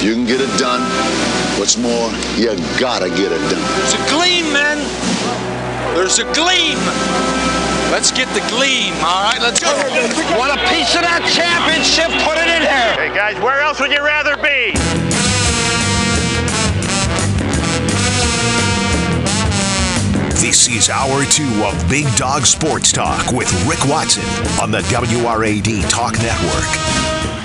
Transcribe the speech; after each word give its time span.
You 0.00 0.14
can 0.14 0.26
get 0.26 0.40
it 0.40 0.58
done. 0.58 0.80
What's 1.58 1.76
more, 1.76 2.10
you 2.36 2.54
gotta 2.78 3.08
get 3.10 3.32
it 3.32 3.42
done. 3.50 3.58
There's 3.78 3.94
a 3.94 4.04
gleam, 4.08 4.52
man. 4.52 4.78
There's 5.96 6.20
a 6.20 6.24
gleam. 6.34 6.78
Let's 7.90 8.12
get 8.12 8.28
the 8.28 8.40
gleam, 8.48 8.94
all 9.02 9.24
right? 9.24 9.40
Let's 9.42 9.58
go. 9.58 9.74
Want 10.38 10.54
a 10.54 10.60
piece 10.70 10.94
of 10.94 11.02
that 11.02 11.26
championship? 11.34 12.14
Put 12.22 12.38
it 12.38 12.46
in 12.46 12.62
here. 12.62 12.94
Hey, 12.94 13.12
guys, 13.12 13.42
where 13.42 13.60
else 13.60 13.80
would 13.80 13.90
you 13.90 14.04
rather 14.04 14.36
be? 14.36 14.70
This 20.38 20.68
is 20.68 20.88
hour 20.88 21.24
two 21.24 21.64
of 21.64 21.74
Big 21.90 22.06
Dog 22.14 22.46
Sports 22.46 22.92
Talk 22.92 23.32
with 23.32 23.50
Rick 23.66 23.84
Watson 23.90 24.22
on 24.62 24.70
the 24.70 24.78
WRAD 24.82 25.88
Talk 25.90 26.12
Network. 26.22 27.37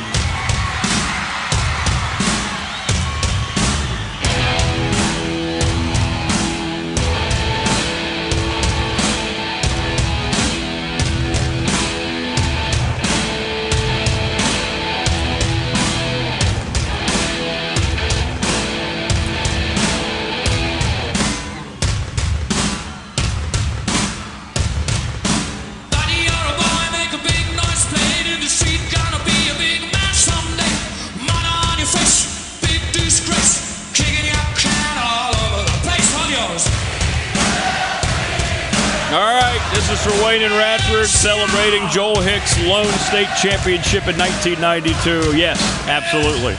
Wayne 40.64 40.80
and 40.80 40.81
Radford 40.81 41.08
celebrating 41.08 41.88
Joel 41.89 42.22
Hicks' 42.22 42.58
Lone 42.66 42.86
State 42.86 43.28
Championship 43.42 44.08
in 44.08 44.17
1992. 44.17 45.38
Yes, 45.38 45.59
absolutely. 45.88 46.55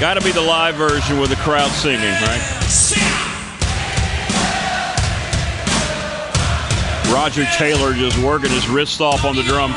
Got 0.00 0.14
to 0.14 0.24
be 0.24 0.32
the 0.32 0.40
live 0.40 0.76
version 0.76 1.20
with 1.20 1.28
the 1.28 1.36
crowd 1.36 1.70
singing, 1.72 2.00
right? 2.00 2.40
Roger 7.12 7.44
Taylor 7.56 7.92
just 7.92 8.16
working 8.18 8.50
his 8.50 8.66
wrist 8.68 9.00
off 9.02 9.24
on 9.24 9.36
the 9.36 9.42
drum. 9.42 9.74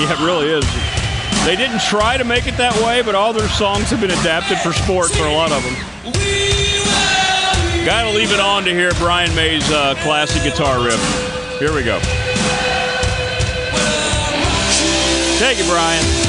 Yeah, 0.06 0.12
it 0.12 0.24
really 0.24 0.48
is. 0.48 0.64
They 1.44 1.56
didn't 1.56 1.82
try 1.82 2.16
to 2.16 2.24
make 2.24 2.46
it 2.46 2.56
that 2.56 2.74
way, 2.82 3.02
but 3.02 3.14
all 3.14 3.34
their 3.34 3.48
songs 3.48 3.90
have 3.90 4.00
been 4.00 4.10
adapted 4.10 4.56
for 4.58 4.72
sport 4.72 5.10
for 5.10 5.24
a 5.24 5.32
lot 5.32 5.52
of 5.52 5.62
them. 5.62 5.74
Got 7.84 8.04
to 8.04 8.16
leave 8.16 8.32
it 8.32 8.40
on 8.40 8.64
to 8.64 8.70
hear 8.70 8.92
Brian 8.94 9.34
May's 9.34 9.70
uh, 9.70 9.94
classic 9.98 10.42
guitar 10.42 10.82
riff. 10.82 11.00
Here 11.58 11.74
we 11.74 11.82
go. 11.82 11.98
Take 15.38 15.58
it, 15.58 15.66
Brian. 15.68 16.19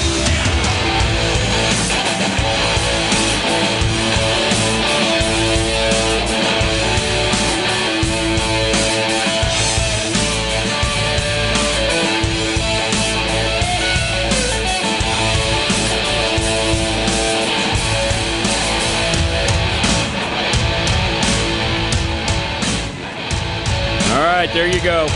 Right, 24.52 24.54
there 24.54 24.68
you 24.68 24.84
go. 24.84 25.08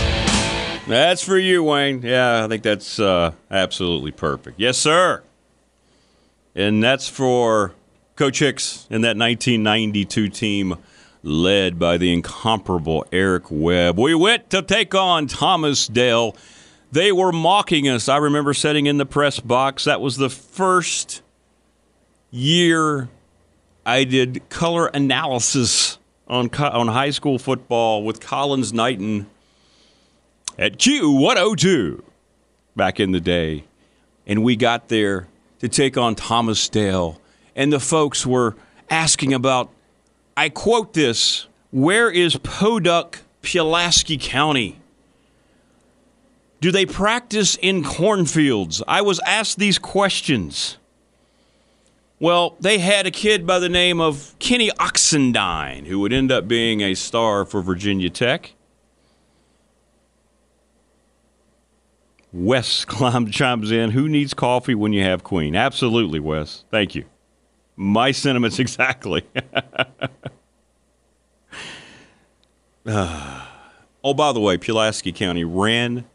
That's 0.87 1.23
for 1.23 1.37
you, 1.37 1.63
Wayne. 1.63 2.01
Yeah, 2.01 2.45
I 2.45 2.47
think 2.47 2.63
that's 2.63 2.99
uh, 2.99 3.31
absolutely 3.49 4.11
perfect. 4.11 4.59
Yes, 4.59 4.77
sir. 4.77 5.23
And 6.53 6.83
that's 6.83 7.07
for 7.09 7.73
Coach 8.15 8.39
Hicks 8.39 8.87
and 8.89 9.03
that 9.03 9.17
1992 9.17 10.29
team 10.29 10.75
led 11.23 11.79
by 11.79 11.97
the 11.97 12.13
incomparable 12.13 13.05
Eric 13.11 13.45
Webb. 13.49 13.99
We 13.99 14.15
went 14.15 14.49
to 14.51 14.61
take 14.61 14.93
on 14.93 15.27
Thomas 15.27 15.87
Dale. 15.87 16.35
They 16.91 17.11
were 17.11 17.31
mocking 17.31 17.89
us. 17.89 18.07
I 18.07 18.17
remember 18.17 18.53
sitting 18.53 18.85
in 18.85 18.97
the 18.97 19.05
press 19.05 19.39
box. 19.39 19.85
That 19.85 20.01
was 20.01 20.17
the 20.17 20.29
first 20.29 21.23
year 22.31 23.09
I 23.85 24.03
did 24.03 24.47
color 24.49 24.87
analysis 24.87 25.97
on 26.27 26.49
on 26.55 26.87
high 26.87 27.11
school 27.11 27.37
football 27.39 28.03
with 28.03 28.19
Collins 28.19 28.73
Knighton 28.73 29.27
at 30.57 30.77
Q102 30.77 32.01
back 32.75 32.99
in 32.99 33.11
the 33.11 33.21
day. 33.21 33.65
And 34.27 34.43
we 34.43 34.55
got 34.55 34.87
there 34.87 35.27
to 35.59 35.69
take 35.69 35.97
on 35.97 36.15
Thomas 36.15 36.67
Dale. 36.67 37.19
And 37.55 37.71
the 37.71 37.79
folks 37.79 38.25
were 38.25 38.55
asking 38.89 39.33
about, 39.33 39.71
I 40.35 40.49
quote 40.49 40.93
this, 40.93 41.47
where 41.71 42.09
is 42.09 42.37
Podunk, 42.37 43.21
Pulaski 43.41 44.17
County? 44.17 44.79
Do 46.59 46.71
they 46.71 46.85
practice 46.85 47.57
in 47.61 47.83
cornfields? 47.83 48.81
I 48.87 49.01
was 49.01 49.19
asked 49.25 49.59
these 49.59 49.77
questions. 49.77 50.77
Well, 52.19 52.55
they 52.61 52.77
had 52.77 53.05
a 53.05 53.11
kid 53.11 53.45
by 53.45 53.59
the 53.59 53.67
name 53.67 53.99
of 53.99 54.35
Kenny 54.39 54.69
Oxendine, 54.71 55.85
who 55.85 55.99
would 55.99 56.13
end 56.13 56.31
up 56.31 56.47
being 56.47 56.79
a 56.79 56.95
star 56.95 57.43
for 57.43 57.61
Virginia 57.61 58.09
Tech. 58.09 58.53
Wes 62.31 62.85
chimes 63.31 63.71
in. 63.71 63.91
Who 63.91 64.07
needs 64.07 64.33
coffee 64.33 64.75
when 64.75 64.93
you 64.93 65.03
have 65.03 65.25
Queen? 65.25 65.57
Absolutely, 65.57 66.21
Wes. 66.21 66.63
Thank 66.71 66.95
you. 66.95 67.03
My 67.75 68.11
sentiments 68.11 68.59
exactly. 68.59 69.23
oh, 72.85 74.13
by 74.15 74.31
the 74.31 74.39
way, 74.39 74.57
Pulaski 74.57 75.11
County 75.11 75.43
ran, 75.43 76.05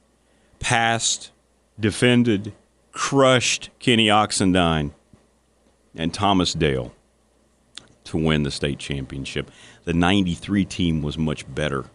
passed, 0.61 1.31
defended, 1.78 2.55
crushed 2.93 3.69
Kenny 3.78 4.06
Oxendine 4.06 4.93
and 5.95 6.12
Thomas 6.12 6.53
Dale 6.53 6.93
to 8.05 8.17
win 8.17 8.43
the 8.43 8.51
state 8.51 8.78
championship. 8.78 9.51
The 9.84 9.93
93 9.93 10.65
team 10.65 11.03
was 11.03 11.19
much 11.19 11.53
better. 11.53 11.87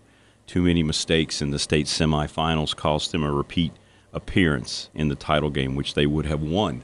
Too 0.47 0.63
many 0.63 0.83
mistakes 0.83 1.41
in 1.41 1.51
the 1.51 1.59
state 1.59 1.87
semifinals 1.87 2.75
cost 2.75 3.11
them 3.11 3.23
a 3.23 3.31
repeat 3.31 3.73
appearance 4.13 4.89
in 4.93 5.09
the 5.09 5.15
title 5.15 5.49
game, 5.49 5.75
which 5.75 5.93
they 5.93 6.05
would 6.05 6.25
have 6.25 6.41
won 6.41 6.83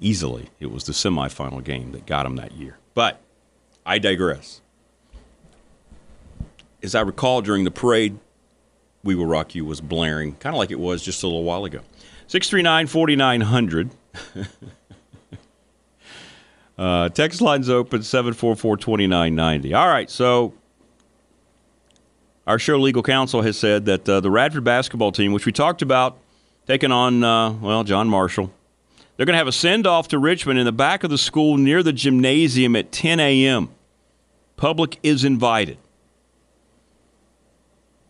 easily. 0.00 0.48
It 0.58 0.70
was 0.70 0.84
the 0.84 0.92
semifinal 0.92 1.62
game 1.62 1.92
that 1.92 2.06
got 2.06 2.24
them 2.24 2.36
that 2.36 2.52
year. 2.52 2.78
But 2.94 3.20
I 3.86 3.98
digress. 3.98 4.60
As 6.82 6.94
I 6.94 7.02
recall 7.02 7.42
during 7.42 7.64
the 7.64 7.70
parade, 7.70 8.18
We 9.04 9.14
Will 9.14 9.26
Rock 9.26 9.54
You 9.54 9.64
was 9.64 9.80
blaring, 9.80 10.34
kind 10.36 10.54
of 10.54 10.58
like 10.58 10.70
it 10.70 10.80
was 10.80 11.02
just 11.02 11.22
a 11.22 11.26
little 11.26 11.44
while 11.44 11.64
ago. 11.64 11.80
639 12.26 12.86
4900. 12.86 13.90
Uh, 16.80 17.10
text 17.10 17.42
line's 17.42 17.68
open 17.68 18.02
744 18.02 18.78
2990. 18.78 19.74
All 19.74 19.86
right, 19.86 20.08
so 20.08 20.54
our 22.46 22.58
show 22.58 22.78
legal 22.78 23.02
counsel 23.02 23.42
has 23.42 23.58
said 23.58 23.84
that 23.84 24.08
uh, 24.08 24.20
the 24.20 24.30
Radford 24.30 24.64
basketball 24.64 25.12
team, 25.12 25.32
which 25.32 25.44
we 25.44 25.52
talked 25.52 25.82
about 25.82 26.16
taking 26.66 26.90
on, 26.90 27.22
uh, 27.22 27.52
well, 27.52 27.84
John 27.84 28.08
Marshall, 28.08 28.50
they're 29.16 29.26
going 29.26 29.34
to 29.34 29.38
have 29.38 29.46
a 29.46 29.52
send 29.52 29.86
off 29.86 30.08
to 30.08 30.18
Richmond 30.18 30.58
in 30.58 30.64
the 30.64 30.72
back 30.72 31.04
of 31.04 31.10
the 31.10 31.18
school 31.18 31.58
near 31.58 31.82
the 31.82 31.92
gymnasium 31.92 32.74
at 32.74 32.90
10 32.90 33.20
a.m. 33.20 33.68
Public 34.56 34.98
is 35.02 35.22
invited. 35.22 35.76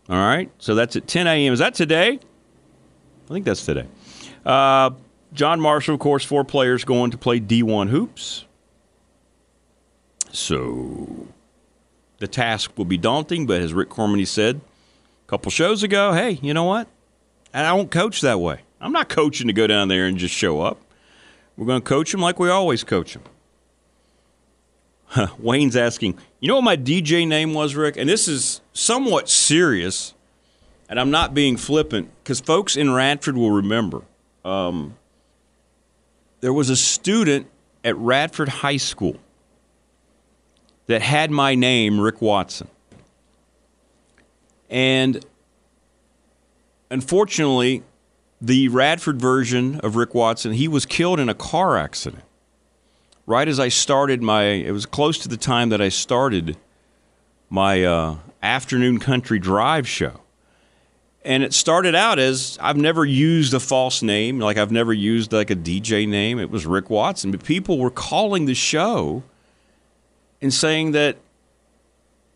All 0.07 0.15
right, 0.15 0.49
so 0.59 0.75
that's 0.75 0.95
at 0.95 1.09
10 1.09 1.27
a.m. 1.27 1.51
Is 1.51 1.59
that 1.59 1.73
today? 1.73 2.19
I 3.25 3.33
think 3.33 3.43
that's 3.43 3.65
today. 3.65 3.87
Uh, 4.45 4.91
John 5.33 5.59
Marshall, 5.59 5.95
of 5.95 5.99
course, 5.99 6.23
four 6.23 6.45
players 6.45 6.85
going 6.85 7.11
to 7.11 7.17
play 7.17 7.41
D1 7.41 7.89
hoops. 7.89 8.45
So 10.31 11.27
the 12.19 12.27
task 12.27 12.77
will 12.77 12.85
be 12.85 12.97
daunting, 12.97 13.45
but 13.45 13.61
as 13.61 13.73
Rick 13.73 13.89
Cormany 13.89 14.27
said 14.27 14.61
a 15.25 15.29
couple 15.29 15.51
shows 15.51 15.83
ago, 15.83 16.13
hey, 16.13 16.39
you 16.41 16.53
know 16.53 16.63
what? 16.63 16.87
I 17.53 17.63
don't 17.63 17.91
coach 17.91 18.21
that 18.21 18.39
way. 18.39 18.61
I'm 18.79 18.93
not 18.93 19.09
coaching 19.09 19.47
to 19.47 19.53
go 19.53 19.67
down 19.67 19.89
there 19.89 20.05
and 20.05 20.17
just 20.17 20.33
show 20.33 20.61
up. 20.61 20.79
We're 21.57 21.65
going 21.65 21.81
to 21.81 21.87
coach 21.87 22.11
them 22.11 22.21
like 22.21 22.39
we 22.39 22.49
always 22.49 22.83
coach 22.83 23.13
them. 23.13 23.23
Wayne's 25.39 25.75
asking, 25.75 26.17
you 26.39 26.47
know 26.47 26.55
what 26.55 26.63
my 26.63 26.77
DJ 26.77 27.27
name 27.27 27.53
was, 27.53 27.75
Rick? 27.75 27.97
And 27.97 28.09
this 28.09 28.27
is 28.27 28.61
somewhat 28.73 29.29
serious, 29.29 30.13
and 30.89 30.99
I'm 30.99 31.11
not 31.11 31.33
being 31.33 31.57
flippant 31.57 32.09
because 32.23 32.39
folks 32.39 32.77
in 32.77 32.91
Radford 32.91 33.35
will 33.35 33.51
remember. 33.51 34.03
Um, 34.45 34.95
there 36.39 36.53
was 36.53 36.69
a 36.69 36.75
student 36.77 37.47
at 37.83 37.97
Radford 37.97 38.49
High 38.49 38.77
School 38.77 39.17
that 40.87 41.01
had 41.01 41.31
my 41.31 41.55
name, 41.55 41.99
Rick 41.99 42.21
Watson. 42.21 42.67
And 44.69 45.25
unfortunately, 46.89 47.83
the 48.41 48.69
Radford 48.69 49.19
version 49.19 49.79
of 49.81 49.95
Rick 49.95 50.15
Watson, 50.15 50.53
he 50.53 50.67
was 50.67 50.85
killed 50.85 51.19
in 51.19 51.29
a 51.29 51.35
car 51.35 51.77
accident. 51.77 52.23
Right 53.27 53.47
as 53.47 53.59
I 53.59 53.67
started 53.67 54.21
my, 54.21 54.43
it 54.43 54.71
was 54.71 54.85
close 54.85 55.17
to 55.19 55.29
the 55.29 55.37
time 55.37 55.69
that 55.69 55.81
I 55.81 55.89
started 55.89 56.57
my 57.49 57.83
uh, 57.83 58.15
afternoon 58.41 58.99
country 58.99 59.39
drive 59.39 59.87
show. 59.87 60.21
And 61.23 61.43
it 61.43 61.53
started 61.53 61.93
out 61.93 62.17
as 62.17 62.57
I've 62.59 62.77
never 62.77 63.05
used 63.05 63.53
a 63.53 63.59
false 63.59 64.01
name, 64.01 64.39
like 64.39 64.57
I've 64.57 64.71
never 64.71 64.91
used 64.91 65.31
like 65.31 65.51
a 65.51 65.55
DJ 65.55 66.07
name. 66.07 66.39
It 66.39 66.49
was 66.49 66.65
Rick 66.65 66.89
Watson, 66.89 67.29
but 67.29 67.43
people 67.43 67.77
were 67.77 67.91
calling 67.91 68.45
the 68.45 68.55
show 68.55 69.21
and 70.41 70.53
saying 70.53 70.91
that 70.91 71.17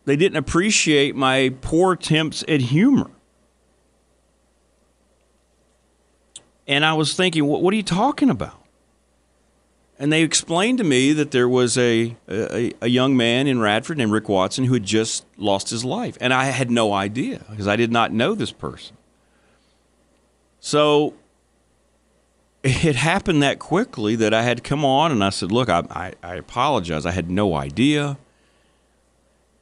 they 0.05 0.15
didn't 0.15 0.37
appreciate 0.37 1.15
my 1.15 1.53
poor 1.61 1.93
attempts 1.93 2.43
at 2.47 2.61
humor. 2.61 3.09
And 6.67 6.85
I 6.85 6.93
was 6.93 7.13
thinking, 7.15 7.45
what, 7.45 7.61
what 7.61 7.73
are 7.73 7.77
you 7.77 7.83
talking 7.83 8.29
about? 8.29 8.61
And 9.97 10.11
they 10.11 10.23
explained 10.23 10.79
to 10.79 10.83
me 10.83 11.13
that 11.13 11.31
there 11.31 11.47
was 11.47 11.77
a, 11.77 12.15
a, 12.27 12.73
a, 12.81 12.89
young 12.89 13.15
man 13.15 13.47
in 13.47 13.59
Radford 13.61 13.97
named 13.97 14.11
Rick 14.11 14.27
Watson 14.27 14.65
who 14.65 14.73
had 14.73 14.83
just 14.83 15.25
lost 15.37 15.69
his 15.69 15.85
life. 15.85 16.17
And 16.19 16.33
I 16.33 16.45
had 16.45 16.69
no 16.69 16.91
idea 16.91 17.45
because 17.49 17.67
I 17.67 17.77
did 17.77 17.93
not 17.93 18.11
know 18.11 18.35
this 18.35 18.51
person. 18.51 18.97
So 20.59 21.13
it 22.65 22.95
happened 22.95 23.44
that 23.44 23.59
quickly 23.59 24.15
that 24.15 24.33
I 24.33 24.41
had 24.41 24.63
come 24.63 24.83
on 24.83 25.12
and 25.12 25.23
I 25.23 25.29
said, 25.29 25.51
Look, 25.51 25.69
I, 25.69 25.83
I, 25.89 26.13
I 26.23 26.35
apologize. 26.35 27.06
I 27.06 27.12
had 27.12 27.29
no 27.29 27.56
idea. 27.56 28.17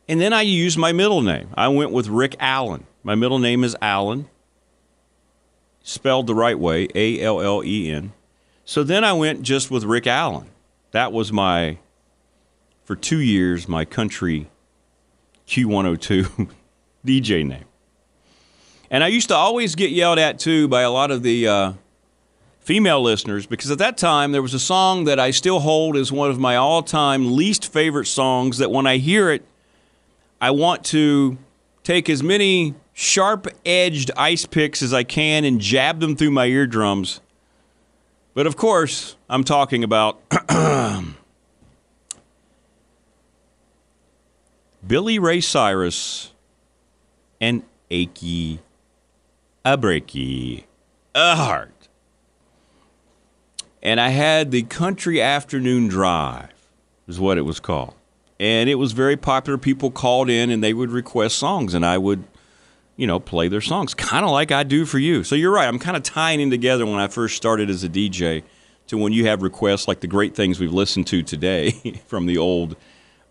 And 0.08 0.20
then 0.20 0.34
I 0.34 0.42
used 0.42 0.78
my 0.78 0.92
middle 0.92 1.22
name. 1.22 1.50
I 1.56 1.68
went 1.68 1.92
with 1.92 2.08
Rick 2.08 2.36
Allen. 2.40 2.86
My 3.04 3.16
middle 3.16 3.40
name 3.40 3.64
is 3.64 3.76
Allen 3.82 4.30
spelled 5.84 6.28
the 6.28 6.36
right 6.36 6.58
way, 6.58 6.88
A 6.96 7.22
L 7.22 7.42
L 7.42 7.64
E 7.64 7.92
N. 7.92 8.14
So 8.66 8.84
then 8.84 9.04
I 9.04 9.14
went 9.14 9.42
just 9.44 9.70
with 9.70 9.84
Rick 9.84 10.08
Allen. 10.08 10.50
That 10.92 11.12
was 11.12 11.32
my, 11.32 11.78
for 12.86 12.96
two 12.96 13.20
years, 13.20 13.68
my 13.68 13.84
country 13.84 14.50
Q102 15.48 16.50
DJ 17.06 17.46
name. 17.46 17.66
And 18.90 19.04
I 19.04 19.08
used 19.08 19.28
to 19.30 19.36
always 19.36 19.76
get 19.76 19.92
yelled 19.92 20.20
at 20.20 20.40
too 20.40 20.68
by 20.68 20.84
a 20.84 20.92
lot 20.92 21.12
of 21.12 21.24
the 21.24 21.48
uh, 21.48 21.74
female 22.64 23.02
listeners 23.02 23.46
because 23.46 23.70
at 23.70 23.78
that 23.78 23.98
time 23.98 24.32
there 24.32 24.42
was 24.42 24.54
a 24.54 24.60
song 24.60 25.04
that 25.04 25.20
I 25.20 25.32
still 25.32 25.60
hold 25.60 25.98
as 25.98 26.12
one 26.12 26.30
of 26.30 26.40
my 26.40 26.56
all 26.56 26.82
time 26.82 27.36
least 27.36 27.72
favorite 27.72 28.06
songs 28.06 28.58
that 28.58 28.72
when 28.72 28.88
I 28.88 28.98
hear 28.98 29.30
it, 29.32 29.44
I 30.40 30.52
want 30.52 30.86
to 30.86 31.38
take 31.84 32.10
as 32.10 32.24
many 32.24 32.74
sharp 32.94 33.48
edged 33.66 34.12
ice 34.16 34.46
picks 34.46 34.82
as 34.82 34.94
I 34.94 35.04
can 35.04 35.44
and 35.44 35.60
jab 35.60 36.00
them 36.00 36.16
through 36.16 36.32
my 36.32 36.46
eardrums. 36.46 37.20
But 38.34 38.48
of 38.48 38.56
course, 38.56 39.18
I'm 39.30 39.44
talking 39.44 39.84
about 39.84 40.22
Billy 44.88 45.20
Ray 45.20 45.42
Cyrus 45.42 46.32
and 47.42 47.64
Achy, 47.92 48.60
a 49.66 49.78
breaky, 49.78 50.64
a 51.14 51.36
heart. 51.36 51.73
And 53.84 54.02
I 54.02 54.10
had 54.10 54.50
the 54.50 54.64
Country 54.64 55.22
Afternoon 55.22 55.90
Drive, 55.90 56.50
is 57.08 57.20
what 57.20 57.38
it 57.38 57.42
was 57.42 57.60
called. 57.60 57.94
And 58.40 58.70
it 58.70 58.76
was 58.76 58.94
very 58.94 59.18
popular. 59.18 59.60
People 59.60 59.92
called 59.92 60.30
in 60.30 60.50
and 60.50 60.64
they 60.64 60.74
would 60.74 60.90
request 60.90 61.38
songs, 61.38 61.76
and 61.76 61.86
I 61.86 62.00
would 62.00 62.24
you 62.96 63.08
know, 63.08 63.20
play 63.20 63.48
their 63.48 63.62
songs, 63.62 63.94
kind 63.94 64.26
of 64.26 64.32
like 64.32 64.52
I 64.52 64.64
do 64.64 64.86
for 64.86 65.00
you. 65.00 65.24
So 65.24 65.36
you're 65.36 65.52
right. 65.52 65.68
I'm 65.68 65.80
kind 65.80 65.98
of 65.98 66.04
tying 66.04 66.40
in 66.40 66.50
together 66.50 66.86
when 66.86 67.00
I 67.00 67.08
first 67.08 67.36
started 67.36 67.70
as 67.70 67.84
a 67.84 67.90
DJ 67.90 68.44
to 68.88 68.98
when 68.98 69.14
you 69.14 69.26
have 69.28 69.42
requests 69.42 69.88
like 69.88 70.02
the 70.02 70.08
great 70.08 70.36
things 70.36 70.60
we've 70.60 70.74
listened 70.74 71.08
to 71.08 71.24
today 71.24 71.72
from 72.08 72.26
the 72.26 72.38
old 72.38 72.76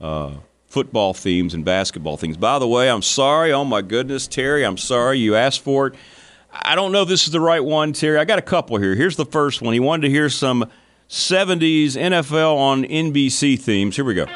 uh, 0.01 0.33
football 0.67 1.15
themes 1.15 1.55
and 1.55 1.65
basketball 1.65 2.17
themes. 2.17 2.37
By 2.37 2.59
the 2.59 2.67
way, 2.67 2.91
I'm 2.91 3.03
sorry. 3.03 3.53
Oh 3.53 3.65
my 3.65 3.83
goodness, 3.83 4.27
Terry, 4.27 4.65
I'm 4.65 4.79
sorry 4.79 5.19
you 5.19 5.37
asked 5.37 5.61
for 5.61 5.89
it. 5.89 5.95
I 6.53 6.75
don't 6.75 6.93
know 6.93 7.03
if 7.03 7.09
this 7.09 7.25
is 7.25 7.33
the 7.33 7.41
right 7.41 7.65
one, 7.65 7.95
Terry. 7.95 8.19
I 8.19 8.25
got 8.25 8.39
a 8.39 8.43
couple 8.43 8.77
here. 8.77 8.95
Here's 8.95 9.17
the 9.17 9.25
first 9.25 9.63
one. 9.63 9.73
He 9.73 9.81
wanted 9.81 10.03
to 10.03 10.11
hear 10.11 10.29
some 10.29 10.71
70s 11.09 11.93
NFL 11.93 12.57
on 12.57 12.85
NBC 12.85 13.59
themes. 13.59 13.97
Here 13.97 14.05
we 14.05 14.15
go. 14.15 14.27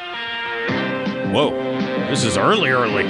Whoa, 1.31 1.51
this 2.09 2.23
is 2.23 2.35
early, 2.37 2.69
early. 2.69 3.03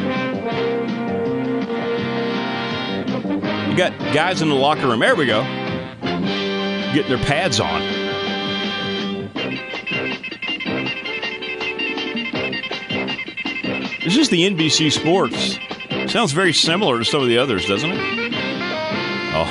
We 3.69 3.75
got 3.75 3.97
guys 4.13 4.41
in 4.41 4.49
the 4.49 4.55
locker 4.55 4.87
room. 4.87 4.99
There 4.99 5.15
we 5.15 5.25
go. 5.25 5.43
Getting 6.93 7.09
their 7.09 7.25
pads 7.25 7.59
on. 7.59 7.81
This 14.03 14.17
is 14.17 14.29
the 14.29 14.49
NBC 14.49 14.91
Sports. 14.91 15.59
Sounds 16.11 16.31
very 16.31 16.53
similar 16.53 16.99
to 16.99 17.05
some 17.05 17.21
of 17.21 17.27
the 17.27 17.37
others, 17.37 17.65
doesn't 17.65 17.91
it? 17.91 18.36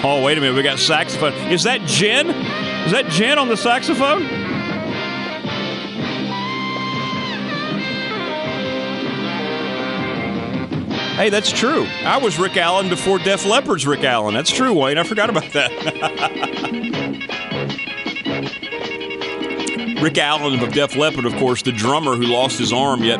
Oh, 0.03 0.23
wait 0.23 0.37
a 0.39 0.41
minute. 0.41 0.57
We 0.57 0.63
got 0.63 0.79
saxophone. 0.79 1.33
Is 1.51 1.63
that 1.65 1.83
Jen? 1.83 2.31
Is 2.31 2.93
that 2.93 3.07
Jen 3.07 3.39
on 3.39 3.49
the 3.49 3.57
saxophone? 3.57 4.23
Hey, 11.17 11.31
that's 11.31 11.51
true. 11.51 11.87
I 12.05 12.19
was 12.19 12.39
Rick 12.39 12.57
Allen 12.57 12.89
before 12.89 13.19
Def 13.19 13.47
Leppard's 13.47 13.87
Rick 13.87 14.05
Allen. 14.05 14.35
That's 14.35 14.51
true, 14.51 14.75
Wayne. 14.75 14.99
I 14.99 15.03
forgot 15.03 15.31
about 15.31 15.51
that. 15.53 15.73
Rick 20.03 20.19
Allen 20.19 20.61
of 20.61 20.73
Def 20.73 20.95
Leppard, 20.95 21.25
of 21.25 21.35
course, 21.37 21.63
the 21.63 21.73
drummer 21.73 22.17
who 22.17 22.25
lost 22.25 22.59
his 22.59 22.73
arm 22.73 23.03
yet 23.03 23.19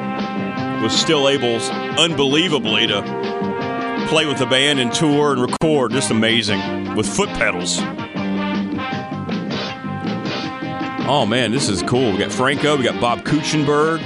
was 0.83 0.95
still 0.95 1.29
able, 1.29 1.57
unbelievably, 1.99 2.89
to 2.89 3.56
play 4.07 4.27
with 4.27 4.39
the 4.39 4.47
band 4.47 4.79
and 4.79 4.93
tour 4.93 5.33
and 5.33 5.43
record. 5.43 5.93
Just 5.93 6.11
amazing 6.11 6.95
with 6.95 7.07
foot 7.07 7.29
pedals. 7.31 7.79
Oh 11.09 11.25
man, 11.27 11.53
this 11.53 11.69
is 11.69 11.83
cool. 11.83 12.13
We 12.13 12.19
got 12.19 12.33
Franco, 12.33 12.77
we 12.77 12.85
got 12.85 13.01
Bob 13.01 13.21
Kuechenberg, 13.21 14.01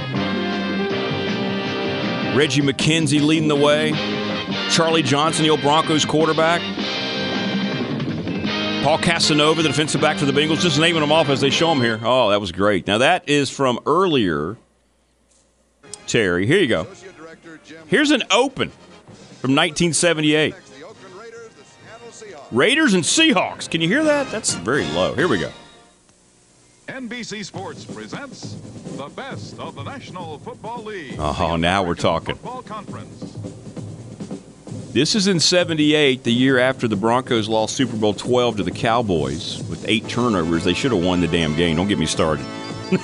Reggie 2.35 2.61
McKenzie 2.61 3.21
leading 3.21 3.47
the 3.47 3.55
way. 3.55 3.91
Charlie 4.69 5.03
Johnson, 5.03 5.43
the 5.43 5.49
old 5.49 5.61
Broncos 5.61 6.05
quarterback. 6.05 6.61
Paul 8.83 8.97
Casanova, 8.97 9.61
the 9.61 9.69
defensive 9.69 10.01
back 10.01 10.17
for 10.17 10.25
the 10.25 10.31
Bengals, 10.31 10.61
just 10.61 10.79
naming 10.79 11.01
them 11.01 11.11
off 11.11 11.29
as 11.29 11.39
they 11.39 11.51
show 11.51 11.69
them 11.69 11.81
here. 11.81 11.99
Oh, 12.03 12.31
that 12.31 12.41
was 12.41 12.51
great. 12.51 12.87
Now, 12.87 12.97
that 12.97 13.29
is 13.29 13.51
from 13.51 13.79
earlier, 13.85 14.57
Terry. 16.07 16.47
Here 16.47 16.59
you 16.59 16.67
go. 16.67 16.87
Here's 17.87 18.09
an 18.09 18.23
open 18.31 18.71
from 19.41 19.55
1978. 19.55 20.53
Raiders 22.51 22.93
and 22.93 23.03
Seahawks. 23.03 23.69
Can 23.69 23.81
you 23.81 23.87
hear 23.87 24.03
that? 24.03 24.29
That's 24.29 24.53
very 24.53 24.85
low. 24.87 25.15
Here 25.15 25.27
we 25.27 25.39
go. 25.39 25.51
NBC 26.87 27.43
Sports 27.45 27.85
presents 27.85 28.53
the 28.97 29.07
best 29.07 29.57
of 29.57 29.75
the 29.75 29.83
National 29.83 30.37
Football 30.39 30.83
League. 30.83 31.15
Oh, 31.17 31.55
now 31.55 31.83
we're 31.83 31.95
talking. 31.95 32.37
This 34.91 35.15
is 35.15 35.27
in 35.27 35.39
78, 35.39 36.23
the 36.23 36.33
year 36.33 36.59
after 36.59 36.87
the 36.89 36.97
Broncos 36.97 37.47
lost 37.47 37.77
Super 37.77 37.95
Bowl 37.95 38.13
12 38.13 38.57
to 38.57 38.63
the 38.63 38.71
Cowboys 38.71 39.63
with 39.69 39.85
eight 39.87 40.09
turnovers. 40.09 40.65
They 40.65 40.73
should 40.73 40.91
have 40.91 41.01
won 41.03 41.21
the 41.21 41.29
damn 41.29 41.55
game. 41.55 41.77
Don't 41.77 41.87
get 41.87 41.97
me 41.97 42.05
started. 42.05 42.45
Brought 42.89 42.99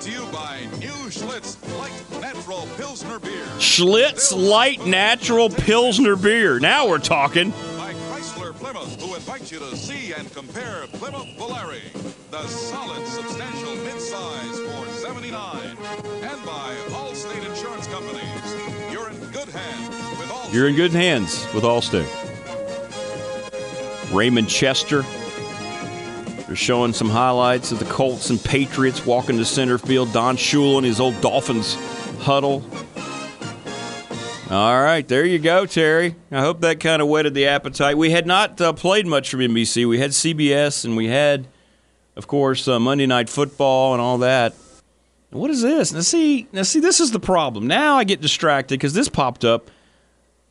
to 0.00 0.10
you 0.10 0.24
by 0.32 0.60
New 0.78 1.10
Schlitz 1.10 1.58
Light 1.78 2.05
Natural 2.36 2.68
Pilsner 2.76 3.18
Beer. 3.18 3.44
Schlitz 3.56 4.30
Light 4.36 4.84
Natural 4.84 5.48
Pilsner 5.48 6.16
Beer. 6.16 6.60
Now 6.60 6.86
we're 6.86 6.98
talking. 6.98 7.48
By 7.50 7.94
Chrysler 7.94 8.52
Plymouth, 8.54 9.00
who 9.00 9.14
invites 9.14 9.50
you 9.50 9.58
to 9.58 9.74
see 9.74 10.12
and 10.12 10.30
compare 10.34 10.86
Plymouth 10.92 11.28
Volare, 11.38 11.80
the 12.30 12.46
solid, 12.46 13.06
substantial 13.06 13.74
midsize 13.76 14.84
for 14.84 14.86
79 14.92 15.76
And 16.22 16.44
by 16.44 16.76
Allstate 16.90 17.42
Insurance 17.48 17.86
Companies. 17.86 18.92
You're 18.92 19.08
in 19.08 19.18
good 19.32 19.48
hands 19.48 20.18
with 20.18 20.28
Allstate. 20.28 20.52
You're 20.52 20.68
in 20.68 20.76
good 20.76 20.92
hands 20.92 21.46
with 21.54 21.64
Allstate. 21.64 22.06
Raymond 24.14 24.50
Chester. 24.50 25.06
They're 26.46 26.54
showing 26.54 26.92
some 26.92 27.08
highlights 27.08 27.72
of 27.72 27.78
the 27.78 27.86
Colts 27.86 28.28
and 28.28 28.42
Patriots 28.44 29.06
walking 29.06 29.38
to 29.38 29.44
center 29.44 29.78
field. 29.78 30.12
Don 30.12 30.36
Shula 30.36 30.76
and 30.76 30.86
his 30.86 31.00
old 31.00 31.18
Dolphins 31.22 31.76
huddle. 32.26 32.64
All 34.50 34.82
right, 34.82 35.06
there 35.06 35.24
you 35.24 35.38
go, 35.38 35.64
Terry. 35.64 36.16
I 36.32 36.40
hope 36.40 36.60
that 36.62 36.80
kind 36.80 37.00
of 37.00 37.06
whetted 37.06 37.34
the 37.34 37.46
appetite. 37.46 37.96
We 37.96 38.10
had 38.10 38.26
not 38.26 38.60
uh, 38.60 38.72
played 38.72 39.06
much 39.06 39.30
from 39.30 39.40
NBC. 39.40 39.88
We 39.88 40.00
had 40.00 40.10
CBS 40.10 40.84
and 40.84 40.96
we 40.96 41.06
had, 41.06 41.46
of 42.16 42.26
course, 42.26 42.66
uh, 42.66 42.80
Monday 42.80 43.06
Night 43.06 43.28
Football 43.28 43.92
and 43.92 44.02
all 44.02 44.18
that. 44.18 44.56
What 45.30 45.52
is 45.52 45.62
this? 45.62 45.92
Now 45.92 46.00
see, 46.00 46.48
now 46.52 46.62
see, 46.62 46.80
this 46.80 46.98
is 46.98 47.12
the 47.12 47.20
problem. 47.20 47.68
Now 47.68 47.96
I 47.96 48.02
get 48.02 48.20
distracted 48.20 48.74
because 48.74 48.92
this 48.92 49.08
popped 49.08 49.44
up. 49.44 49.70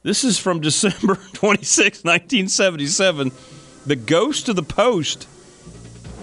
This 0.01 0.24
is 0.24 0.39
from 0.39 0.60
December 0.62 1.15
26, 1.34 2.05
1977. 2.05 3.34
The 3.86 3.98
Ghost 3.98 4.48
of 4.48 4.55
the 4.55 4.63
Post 4.63 5.27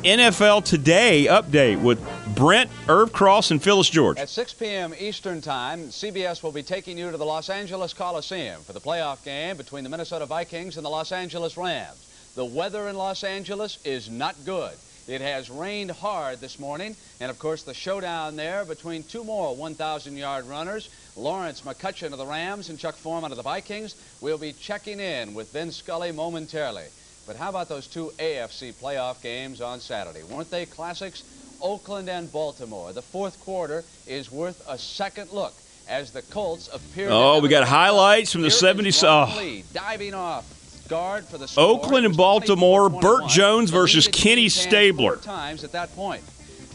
NFL 0.05 0.65
Today 0.65 1.27
update 1.31 1.81
with 1.81 2.05
Brent, 2.35 2.69
Irv 2.89 3.13
Cross, 3.13 3.53
and 3.53 3.63
Phyllis 3.63 3.89
George. 3.89 4.19
At 4.19 4.29
6 4.29 4.55
p.m. 4.55 4.93
Eastern 4.99 5.41
Time, 5.41 5.85
CBS 5.85 6.43
will 6.43 6.51
be 6.51 6.65
taking 6.65 6.99
you 6.99 7.13
to 7.13 7.17
the 7.17 7.25
Los 7.25 7.49
Angeles 7.49 7.95
Coliseum 7.95 8.61
for 8.63 8.73
the 8.73 8.81
playoff 8.81 9.25
game 9.25 9.57
between 9.57 9.85
the 9.85 9.91
Minnesota 9.91 10.27
Vikings 10.27 10.77
and 10.77 10.85
the 10.85 10.91
Los 10.91 11.13
Angeles 11.13 11.57
Rams. 11.57 12.33
The 12.35 12.45
weather 12.45 12.89
in 12.89 12.97
Los 12.97 13.23
Angeles 13.23 13.79
is 13.85 14.11
not 14.11 14.35
good. 14.45 14.73
It 15.07 15.21
has 15.21 15.51
rained 15.51 15.93
hard 15.93 16.41
this 16.41 16.59
morning, 16.59 16.97
and 17.21 17.31
of 17.31 17.39
course, 17.39 17.63
the 17.63 17.75
showdown 17.75 18.35
there 18.35 18.65
between 18.65 19.05
two 19.05 19.23
more 19.23 19.55
1,000 19.55 20.17
yard 20.17 20.47
runners, 20.47 20.89
Lawrence 21.17 21.61
McCutcheon 21.61 22.11
of 22.11 22.19
the 22.19 22.27
Rams 22.27 22.71
and 22.71 22.79
Chuck 22.79 22.97
Foreman 22.97 23.31
of 23.31 23.37
the 23.37 23.43
Vikings. 23.43 23.95
We'll 24.21 24.39
be 24.39 24.53
checking 24.53 24.99
in 24.99 25.35
with 25.35 25.53
Vin 25.53 25.71
Scully 25.71 26.11
momentarily. 26.11 26.87
But 27.27 27.37
how 27.37 27.51
about 27.51 27.69
those 27.69 27.87
two 27.87 28.13
AFC 28.19 28.73
playoff 28.75 29.23
games 29.23 29.61
on 29.61 29.81
Saturday? 29.81 30.23
Weren't 30.25 30.51
they 30.51 30.67
classics? 30.67 31.23
Oakland 31.61 32.09
and 32.09 32.31
Baltimore. 32.33 32.93
The 32.93 33.03
fourth 33.03 33.41
quarter 33.41 33.85
is 34.07 34.33
worth 34.33 34.63
a 34.69 34.77
second 34.77 35.31
look 35.33 35.55
as 35.89 36.11
the 36.11 36.23
Colts 36.23 36.69
appear. 36.73 37.09
Oh, 37.11 37.41
we 37.41 37.49
got 37.49 37.67
highlights 37.67 38.33
from 38.33 38.43
the 38.43 38.49
70s. 38.49 39.03
Oh. 39.07 39.63
Diving 39.73 40.15
off 40.15 40.45
guard 40.89 41.25
for 41.25 41.39
the 41.39 41.53
Oakland 41.57 42.07
and 42.07 42.17
Baltimore. 42.17 42.91
Bert 42.91 43.29
Jones 43.29 43.71
versus 43.71 44.09
Kenny 44.09 44.49
Stabler. 44.49 45.17
Times 45.17 45.65
at 45.65 45.73
that 45.73 45.95
point. 45.95 46.23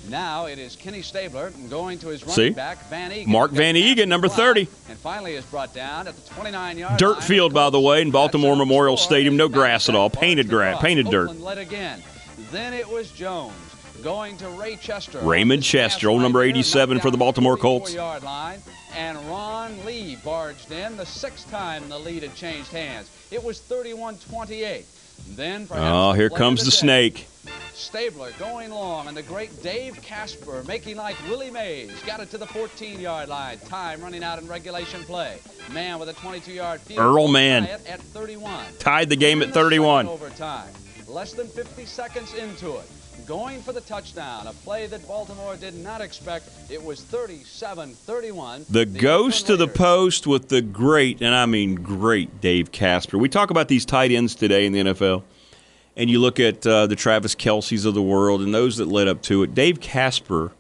Now 0.10 0.46
it 0.46 0.60
is 0.60 0.76
Kenny 0.76 1.02
Stabler 1.02 1.52
going 1.70 2.00
to 2.00 2.08
his 2.08 2.22
running 2.24 2.36
See? 2.36 2.50
back, 2.50 2.90
Van 2.90 3.12
Eeghen. 3.12 3.28
Mark 3.28 3.52
Van 3.52 3.76
Eeghen, 3.76 4.08
number 4.08 4.28
30. 4.28 4.68
And 4.90 4.98
finally 4.98 5.34
is 5.34 5.46
brought 5.46 5.74
down 5.74 6.08
at 6.08 6.16
the 6.16 6.34
29-yard 6.34 6.98
Dirt 6.98 7.24
field, 7.24 7.54
by 7.54 7.70
the 7.70 7.80
way, 7.80 8.02
in 8.02 8.12
Baltimore 8.12 8.56
Memorial 8.56 8.98
Stadium. 8.98 9.36
No 9.38 9.50
grass 9.50 9.90
at 9.90 9.96
all. 9.96 10.10
Painted 10.10 10.50
grass, 10.50 10.82
painted 10.82 11.10
dirt. 11.10 11.26
Oakland 11.26 11.44
led 11.44 11.58
again. 11.58 12.02
Then 12.52 12.74
it 12.74 12.88
was 12.88 13.12
Jones 13.12 13.54
going 14.04 14.38
to 14.38 14.48
Ray 14.50 14.76
Chester. 14.76 15.20
Raymond 15.20 15.64
Chester, 15.64 16.10
old 16.10 16.22
number 16.22 16.42
87 16.42 17.00
for 17.00 17.12
the 17.12 17.18
Baltimore 17.18 17.58
Colts. 17.58 17.94
Yard 17.94 18.24
line, 18.24 18.60
and 18.96 19.18
Ron 19.30 19.86
Lee 19.86 20.16
barged 20.24 20.72
in 20.72 20.98
the 20.98 21.06
sixth 21.06 21.50
time 21.52 21.88
the 21.90 21.98
lead 21.98 22.24
had 22.24 22.36
changed 22.36 22.72
hands. 22.72 23.10
It 23.32 23.44
was 23.44 23.60
31-28. 23.60 24.84
Then 25.30 25.68
Oh, 25.72 26.14
here 26.14 26.30
comes 26.30 26.64
the 26.66 26.72
snake. 26.72 27.28
Stabler 27.74 28.32
going 28.40 28.72
long, 28.72 29.08
and 29.08 29.16
the 29.16 29.22
great 29.22 29.62
Dave 29.62 30.02
Casper 30.02 30.64
making 30.68 30.98
like 30.98 31.16
Willie 31.30 31.52
Mays. 31.52 31.92
Got 32.08 32.20
it 32.22 32.32
to 32.32 32.38
the 32.38 32.48
14-yard 32.48 33.30
line. 33.30 33.60
Time 33.60 34.02
running 34.02 34.24
out 34.24 34.40
in 34.40 34.48
regulation 34.48 35.04
play. 35.04 35.38
Man 35.72 36.00
with 36.00 36.10
a 36.10 36.14
22-yard 36.14 36.82
field. 36.82 37.00
Errol 37.00 37.28
Mann. 37.28 37.66
At 37.66 38.02
31. 38.02 38.66
Tied 38.80 39.10
the 39.10 39.16
game 39.16 39.44
at 39.44 39.54
31. 39.54 40.08
Overtime. 40.08 40.70
Less 41.08 41.34
than 41.34 41.48
50 41.48 41.86
seconds 41.86 42.34
into 42.34 42.78
it. 42.78 42.90
Going 43.26 43.62
for 43.62 43.74
the 43.74 43.82
touchdown, 43.82 44.48
a 44.48 44.54
play 44.54 44.88
that 44.88 45.06
Baltimore 45.08 45.56
did 45.58 45.76
not 45.76 46.02
expect. 46.02 46.50
It 46.70 46.82
was 46.82 47.02
37-31. 47.02 48.68
The 48.68 48.86
ghost 48.86 49.50
of 49.50 49.60
the 49.60 49.68
post 49.68 50.28
with 50.28 50.50
the 50.50 50.62
great, 50.62 51.22
and 51.22 51.36
I 51.36 51.46
mean 51.46 51.76
great, 51.76 52.40
Dave 52.40 52.72
Casper. 52.72 53.18
We 53.18 53.28
talk 53.28 53.50
about 53.50 53.68
these 53.68 53.86
tight 53.86 54.12
ends 54.12 54.36
today 54.36 54.66
in 54.66 54.74
the 54.74 54.80
NFL, 54.80 55.24
and 55.98 56.10
you 56.10 56.20
look 56.20 56.40
at 56.40 56.66
uh, 56.66 56.88
the 56.88 56.96
Travis 56.96 57.36
Kelces 57.36 57.86
of 57.86 57.94
the 57.94 58.02
world 58.02 58.42
and 58.42 58.54
those 58.54 58.78
that 58.78 58.88
led 58.88 59.08
up 59.08 59.22
to 59.24 59.44
it. 59.44 59.54
Dave 59.54 59.82
Casper, 59.82 60.54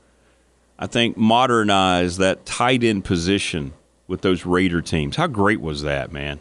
I 0.77 0.87
think, 0.87 1.15
modernized 1.15 2.17
that 2.19 2.45
tight 2.45 2.83
end 2.83 3.05
position 3.05 3.73
with 4.07 4.21
those 4.21 4.45
Raider 4.45 4.81
teams. 4.81 5.15
How 5.15 5.27
great 5.27 5.61
was 5.61 5.83
that, 5.83 6.11
man? 6.11 6.39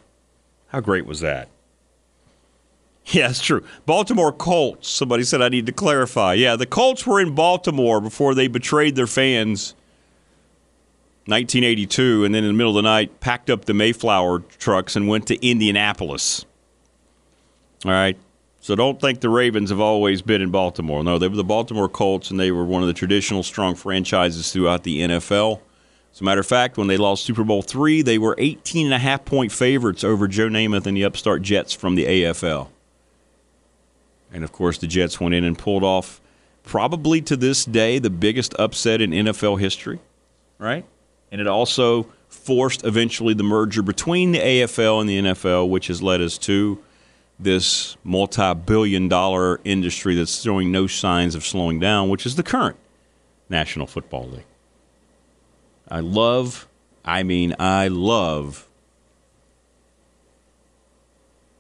How 0.69 0.81
great 0.81 1.07
was 1.07 1.21
that? 1.21 1.49
Yeah, 3.17 3.29
that's 3.29 3.41
true. 3.41 3.65
Baltimore 3.87 4.31
Colts. 4.31 4.91
Somebody 4.91 5.25
said 5.25 5.41
I 5.41 5.49
need 5.49 5.65
to 5.65 5.73
clarify. 5.73 6.35
Yeah, 6.35 6.55
the 6.55 6.67
Colts 6.67 7.07
were 7.07 7.19
in 7.19 7.35
Baltimore 7.35 7.99
before 7.99 8.35
they 8.35 8.47
betrayed 8.47 8.95
their 8.95 9.07
fans. 9.07 9.75
1982, 11.25 12.27
and 12.27 12.35
then 12.35 12.45
in 12.45 12.49
the 12.49 12.55
middle 12.55 12.77
of 12.77 12.85
the 12.85 12.89
night, 12.89 13.19
packed 13.21 13.49
up 13.49 13.65
the 13.65 13.73
Mayflower 13.73 14.41
trucks 14.59 14.97
and 14.97 15.09
went 15.09 15.27
to 15.29 15.47
Indianapolis. 15.47 16.45
All 17.87 17.91
right. 17.91 18.19
So 18.61 18.77
don't 18.77 19.01
think 19.01 19.21
the 19.21 19.31
Ravens 19.31 19.71
have 19.71 19.81
always 19.81 20.21
been 20.21 20.43
in 20.43 20.51
Baltimore. 20.51 21.03
No, 21.03 21.17
they 21.17 21.27
were 21.27 21.37
the 21.37 21.43
Baltimore 21.43 21.89
Colts, 21.89 22.31
and 22.31 22.39
they 22.39 22.53
were 22.53 22.67
one 22.67 22.83
of 22.83 22.87
the 22.87 22.93
traditional 22.93 23.43
strong 23.43 23.75
franchises 23.75 24.53
throughout 24.53 24.83
the 24.83 25.01
NFL. 25.01 25.61
As 26.13 26.21
a 26.21 26.25
matter 26.25 26.43
of 26.43 26.47
fact, 26.47 26.77
when 26.77 26.87
they 26.87 26.99
lost 26.99 27.25
Super 27.25 27.45
Bowl 27.45 27.63
three, 27.63 28.03
they 28.03 28.19
were 28.19 28.35
18 28.37 28.87
and 28.87 28.95
a 28.95 28.99
half 28.99 29.25
point 29.25 29.53
favorites 29.53 30.05
over 30.05 30.29
Joe 30.29 30.49
Namath 30.49 30.87
and 30.87 30.95
the 30.95 31.05
upstart 31.05 31.41
Jets 31.41 31.73
from 31.73 31.95
the 31.95 32.05
AFL. 32.05 32.69
And 34.37 34.45
of 34.45 34.53
course, 34.53 34.77
the 34.77 34.87
Jets 34.87 35.19
went 35.19 35.35
in 35.35 35.45
and 35.45 35.57
pulled 35.57 35.83
off 35.83 36.21
probably 36.63 37.23
to 37.23 37.39
this 37.39 37.65
day 37.65 37.99
the 37.99 38.11
biggest 38.11 38.55
upset 38.59 39.01
in 39.01 39.11
NFL 39.13 39.59
history, 39.59 39.99
right? 40.59 40.85
And 41.33 41.41
it 41.41 41.47
also 41.47 42.13
forced 42.29 42.85
eventually 42.85 43.33
the 43.33 43.43
merger 43.43 43.81
between 43.81 44.33
the 44.33 44.39
AFL 44.39 45.01
and 45.01 45.09
the 45.09 45.19
NFL, 45.21 45.71
which 45.71 45.87
has 45.87 46.03
led 46.03 46.21
us 46.21 46.37
to 46.37 46.79
this 47.39 47.97
multi 48.05 48.53
billion 48.53 49.09
dollar 49.09 49.59
industry 49.65 50.15
that's 50.15 50.43
showing 50.43 50.71
no 50.71 50.87
signs 50.87 51.35
of 51.35 51.43
slowing 51.43 51.81
down, 51.81 52.11
which 52.11 52.27
is 52.27 52.37
the 52.37 52.43
current 52.43 52.77
National 53.49 53.87
Football 53.87 54.29
League. 54.29 54.45
I 55.89 56.01
love, 56.01 56.69
I 57.07 57.23
mean, 57.23 57.55
I 57.59 57.89
love 57.89 58.66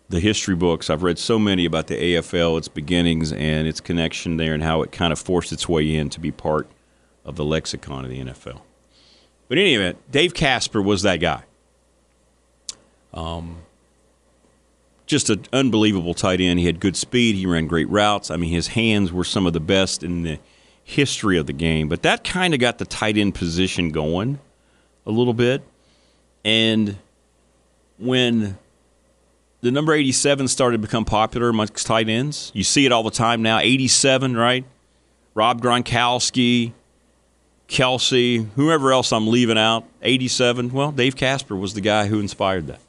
the 0.09 0.21
history 0.21 0.55
books. 0.55 0.89
I've 0.89 1.03
read 1.03 1.19
so 1.19 1.39
many 1.39 1.65
about 1.65 1.89
the 1.89 1.97
AFL, 1.97 2.59
its 2.59 2.69
beginnings, 2.69 3.33
and 3.33 3.67
its 3.67 3.81
connection 3.81 4.37
there, 4.37 4.55
and 4.55 4.63
how 4.63 4.83
it 4.83 4.93
kind 4.93 5.13
of 5.13 5.19
forced 5.19 5.53
its 5.53 5.69
way 5.69 5.95
in 5.95 6.11
to 6.11 6.21
be 6.21 6.31
part 6.31 6.69
of 7.25 7.37
the 7.37 7.45
lexicon 7.45 8.05
of 8.05 8.11
the 8.11 8.21
NFL. 8.21 8.61
But 9.49 9.59
in 9.59 9.65
any 9.65 9.75
event, 9.75 9.99
Dave 10.11 10.35
Casper 10.35 10.81
was 10.81 11.03
that 11.03 11.17
guy. 11.17 11.43
Um, 13.13 13.59
just 15.07 15.31
an 15.31 15.45
unbelievable 15.53 16.15
tight 16.15 16.41
end. 16.41 16.59
He 16.59 16.67
had 16.67 16.81
good 16.81 16.97
speed. 16.97 17.37
He 17.37 17.47
ran 17.47 17.67
great 17.67 17.89
routes. 17.89 18.31
I 18.31 18.37
mean, 18.37 18.51
his 18.51 18.69
hands 18.69 19.13
were 19.13 19.25
some 19.25 19.47
of 19.47 19.53
the 19.53 19.61
best 19.61 20.03
in 20.03 20.23
the 20.23 20.39
history 20.85 21.39
of 21.39 21.47
the 21.47 21.53
game. 21.53 21.89
But 21.89 22.03
that 22.03 22.25
kind 22.25 22.55
of 22.55 22.61
got 22.61 22.79
the 22.79 22.85
tight 22.85 23.17
end 23.17 23.35
position 23.35 23.91
going 23.91 24.39
a 25.05 25.11
little 25.11 25.35
bit. 25.35 25.63
And 26.45 26.97
when 27.99 28.59
the 29.61 29.71
number 29.71 29.93
87 29.93 30.49
started 30.49 30.77
to 30.77 30.87
become 30.87 31.05
popular 31.05 31.49
amongst 31.49 31.87
tight 31.87 32.09
ends. 32.09 32.51
You 32.55 32.65
see 32.65 32.87
it 32.87 32.93
all 32.93 33.03
the 33.03 33.11
time 33.11 33.43
now. 33.43 33.59
87, 33.59 34.37
right? 34.37 34.65
Rob 35.35 35.61
Gronkowski, 35.61 36.73
Kelce, 37.69 38.49
whoever 38.55 38.93
else 38.93 39.13
I'm 39.13 39.29
leaving 39.29 39.59
out. 39.59 39.85
87. 40.03 40.73
Well, 40.73 40.93
Dave 40.93 41.17
Casper 41.17 41.57
was 41.57 41.75
the 41.75 41.81
guy 41.81 42.07
who 42.07 42.21
inspired 42.21 42.67
that. 42.69 42.81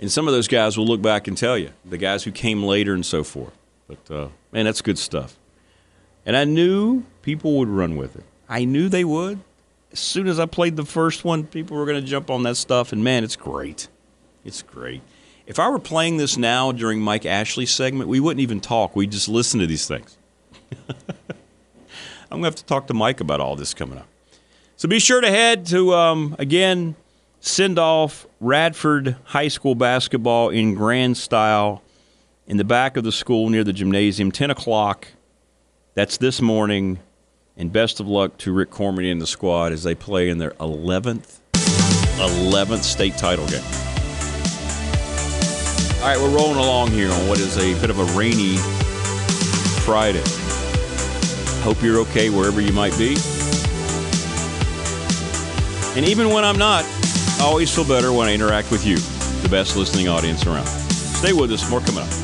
And 0.00 0.10
some 0.10 0.26
of 0.26 0.34
those 0.34 0.48
guys 0.48 0.76
will 0.76 0.86
look 0.86 1.00
back 1.00 1.28
and 1.28 1.38
tell 1.38 1.56
you, 1.56 1.70
the 1.84 1.98
guys 1.98 2.24
who 2.24 2.32
came 2.32 2.64
later 2.64 2.92
and 2.92 3.06
so 3.06 3.22
forth. 3.22 3.56
But, 3.86 4.10
uh, 4.10 4.28
man, 4.50 4.64
that's 4.64 4.82
good 4.82 4.98
stuff. 4.98 5.36
And 6.26 6.36
I 6.36 6.44
knew 6.44 7.04
people 7.22 7.58
would 7.58 7.68
run 7.68 7.96
with 7.96 8.16
it. 8.16 8.24
I 8.48 8.64
knew 8.64 8.88
they 8.88 9.04
would. 9.04 9.38
As 9.92 10.00
soon 10.00 10.26
as 10.26 10.40
I 10.40 10.46
played 10.46 10.76
the 10.76 10.84
first 10.84 11.24
one, 11.24 11.44
people 11.44 11.76
were 11.76 11.86
going 11.86 12.02
to 12.02 12.08
jump 12.08 12.30
on 12.30 12.42
that 12.44 12.56
stuff. 12.56 12.92
And, 12.92 13.04
man, 13.04 13.22
it's 13.22 13.36
great. 13.36 13.88
It's 14.44 14.62
great. 14.62 15.02
If 15.46 15.58
I 15.58 15.68
were 15.68 15.78
playing 15.78 16.16
this 16.16 16.36
now 16.36 16.72
during 16.72 17.00
Mike 17.00 17.26
Ashley's 17.26 17.70
segment, 17.70 18.08
we 18.08 18.20
wouldn't 18.20 18.40
even 18.40 18.60
talk. 18.60 18.94
We'd 18.94 19.10
just 19.10 19.28
listen 19.28 19.60
to 19.60 19.66
these 19.66 19.86
things. 19.86 20.16
I'm 22.30 22.40
going 22.40 22.42
to 22.42 22.46
have 22.46 22.54
to 22.56 22.64
talk 22.64 22.86
to 22.86 22.94
Mike 22.94 23.20
about 23.20 23.40
all 23.40 23.56
this 23.56 23.74
coming 23.74 23.98
up. 23.98 24.06
So 24.76 24.88
be 24.88 24.98
sure 24.98 25.20
to 25.20 25.28
head 25.28 25.66
to, 25.66 25.94
um, 25.94 26.34
again, 26.38 26.96
send 27.40 27.78
off 27.78 28.26
Radford 28.40 29.16
High 29.24 29.48
School 29.48 29.74
basketball 29.74 30.48
in 30.48 30.74
grand 30.74 31.16
style 31.16 31.82
in 32.46 32.56
the 32.56 32.64
back 32.64 32.96
of 32.96 33.04
the 33.04 33.12
school 33.12 33.48
near 33.50 33.64
the 33.64 33.72
gymnasium, 33.72 34.32
10 34.32 34.50
o'clock. 34.50 35.08
That's 35.94 36.16
this 36.16 36.40
morning. 36.40 37.00
And 37.56 37.70
best 37.70 38.00
of 38.00 38.08
luck 38.08 38.38
to 38.38 38.52
Rick 38.52 38.70
Cormany 38.70 39.12
and 39.12 39.20
the 39.20 39.26
squad 39.26 39.72
as 39.72 39.82
they 39.82 39.94
play 39.94 40.30
in 40.30 40.38
their 40.38 40.52
11th, 40.52 41.40
11th 41.52 42.82
state 42.82 43.18
title 43.18 43.46
game. 43.48 43.91
All 46.02 46.08
right, 46.08 46.18
we're 46.18 46.36
rolling 46.36 46.58
along 46.58 46.90
here 46.90 47.12
on 47.12 47.28
what 47.28 47.38
is 47.38 47.56
a 47.58 47.80
bit 47.80 47.88
of 47.88 48.00
a 48.00 48.04
rainy 48.18 48.56
Friday. 49.84 50.24
Hope 51.62 51.80
you're 51.80 52.00
okay 52.00 52.28
wherever 52.28 52.60
you 52.60 52.72
might 52.72 52.98
be. 52.98 53.16
And 55.94 56.04
even 56.04 56.30
when 56.30 56.44
I'm 56.44 56.58
not, 56.58 56.84
I 57.38 57.44
always 57.44 57.72
feel 57.72 57.84
better 57.84 58.12
when 58.12 58.26
I 58.26 58.34
interact 58.34 58.72
with 58.72 58.84
you, 58.84 58.96
the 59.42 59.48
best 59.48 59.76
listening 59.76 60.08
audience 60.08 60.44
around. 60.44 60.66
Stay 60.66 61.32
with 61.32 61.52
us, 61.52 61.70
more 61.70 61.80
coming 61.80 62.02
up. 62.02 62.21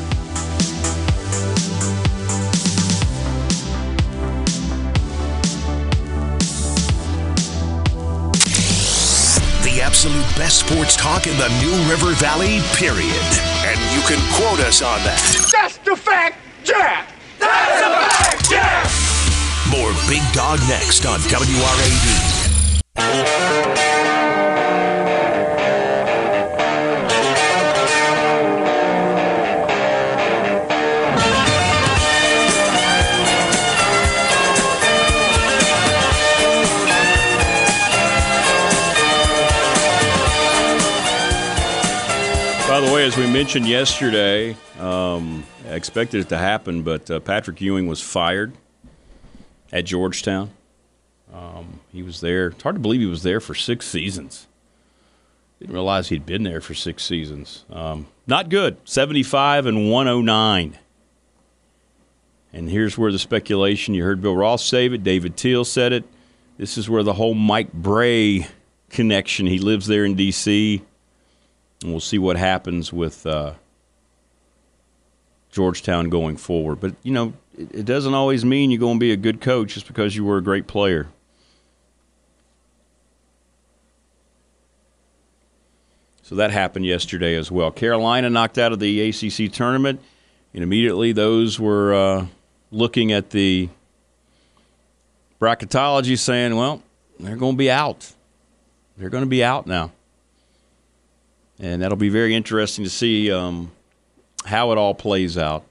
Absolute 9.98 10.36
best 10.36 10.60
sports 10.60 10.94
talk 10.94 11.26
in 11.26 11.36
the 11.38 11.48
New 11.58 11.74
River 11.90 12.12
Valley, 12.14 12.60
period. 12.74 13.10
And 13.66 13.76
you 13.92 14.00
can 14.06 14.20
quote 14.38 14.60
us 14.60 14.80
on 14.80 15.02
that. 15.02 15.18
That's 15.50 15.78
the 15.78 15.96
fact, 15.96 16.38
Jack! 16.62 17.08
That's 17.40 17.80
the 17.82 17.90
fact, 18.14 18.48
Jack! 18.48 18.86
More 19.72 19.92
Big 20.08 20.22
Dog 20.32 20.60
next 20.68 21.04
on 21.04 21.18
WRAD. 21.18 22.48
Way, 42.98 43.06
as 43.06 43.16
we 43.16 43.30
mentioned 43.30 43.68
yesterday, 43.68 44.56
um, 44.80 45.44
I 45.64 45.74
expected 45.74 46.22
it 46.22 46.30
to 46.30 46.36
happen, 46.36 46.82
but 46.82 47.08
uh, 47.08 47.20
Patrick 47.20 47.60
Ewing 47.60 47.86
was 47.86 48.02
fired 48.02 48.52
at 49.70 49.84
Georgetown. 49.84 50.50
Um, 51.32 51.78
he 51.92 52.02
was 52.02 52.20
there. 52.20 52.48
It's 52.48 52.60
hard 52.60 52.74
to 52.74 52.80
believe 52.80 53.00
he 53.00 53.06
was 53.06 53.22
there 53.22 53.38
for 53.38 53.54
six 53.54 53.86
seasons. 53.86 54.48
Didn't 55.60 55.74
realize 55.74 56.08
he'd 56.08 56.26
been 56.26 56.42
there 56.42 56.60
for 56.60 56.74
six 56.74 57.04
seasons. 57.04 57.64
Um, 57.70 58.08
not 58.26 58.48
good. 58.48 58.78
75 58.84 59.66
and 59.66 59.92
109. 59.92 60.76
And 62.52 62.68
here's 62.68 62.98
where 62.98 63.12
the 63.12 63.20
speculation 63.20 63.94
you 63.94 64.02
heard 64.02 64.20
Bill 64.20 64.34
Ross 64.34 64.64
say 64.64 64.86
it, 64.86 65.04
David 65.04 65.36
Teel 65.36 65.64
said 65.64 65.92
it. 65.92 66.02
This 66.56 66.76
is 66.76 66.90
where 66.90 67.04
the 67.04 67.14
whole 67.14 67.34
Mike 67.34 67.72
Brey 67.72 68.48
connection, 68.90 69.46
he 69.46 69.60
lives 69.60 69.86
there 69.86 70.04
in 70.04 70.16
D.C., 70.16 70.82
and 71.82 71.90
we'll 71.90 72.00
see 72.00 72.18
what 72.18 72.36
happens 72.36 72.92
with 72.92 73.24
uh, 73.26 73.54
Georgetown 75.50 76.08
going 76.08 76.36
forward. 76.36 76.80
But, 76.80 76.94
you 77.02 77.12
know, 77.12 77.34
it, 77.56 77.74
it 77.74 77.84
doesn't 77.84 78.14
always 78.14 78.44
mean 78.44 78.70
you're 78.70 78.80
going 78.80 78.96
to 78.96 79.00
be 79.00 79.12
a 79.12 79.16
good 79.16 79.40
coach 79.40 79.74
just 79.74 79.86
because 79.86 80.16
you 80.16 80.24
were 80.24 80.38
a 80.38 80.42
great 80.42 80.66
player. 80.66 81.08
So 86.22 86.34
that 86.34 86.50
happened 86.50 86.84
yesterday 86.84 87.36
as 87.36 87.50
well. 87.50 87.70
Carolina 87.70 88.28
knocked 88.28 88.58
out 88.58 88.72
of 88.72 88.80
the 88.80 89.08
ACC 89.08 89.50
tournament, 89.50 90.02
and 90.52 90.62
immediately 90.62 91.12
those 91.12 91.58
were 91.58 91.94
uh, 91.94 92.26
looking 92.70 93.12
at 93.12 93.30
the 93.30 93.70
bracketology 95.40 96.18
saying, 96.18 96.54
well, 96.54 96.82
they're 97.18 97.36
going 97.36 97.54
to 97.54 97.58
be 97.58 97.70
out. 97.70 98.12
They're 98.98 99.08
going 99.08 99.24
to 99.24 99.30
be 99.30 99.42
out 99.42 99.66
now 99.66 99.92
and 101.60 101.82
that'll 101.82 101.96
be 101.96 102.08
very 102.08 102.34
interesting 102.34 102.84
to 102.84 102.90
see 102.90 103.30
um, 103.32 103.72
how 104.44 104.72
it 104.72 104.78
all 104.78 104.94
plays 104.94 105.36
out. 105.36 105.64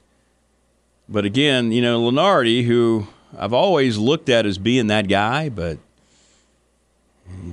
But 1.08 1.24
again, 1.24 1.72
you 1.72 1.80
know, 1.80 2.00
Lunardi, 2.00 2.64
who 2.64 3.06
I've 3.36 3.52
always 3.52 3.96
looked 3.96 4.28
at 4.28 4.46
as 4.46 4.58
being 4.58 4.88
that 4.88 5.08
guy, 5.08 5.48
but 5.48 5.78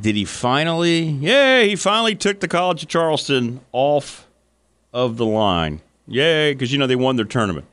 did 0.02 0.16
he 0.16 0.26
finally? 0.26 1.02
Yeah, 1.02 1.64
he 1.64 1.76
finally 1.76 2.16
took 2.16 2.40
the 2.40 2.48
College 2.48 2.84
of 2.84 2.90
Charleston 2.90 3.62
off 3.72 4.28
of 4.94 5.18
the 5.18 5.26
line. 5.26 5.82
Yay, 6.08 6.54
because 6.54 6.72
you 6.72 6.78
know 6.78 6.88
they 6.88 6.96
won 6.96 7.16
their 7.16 7.26
tournament. 7.26 7.66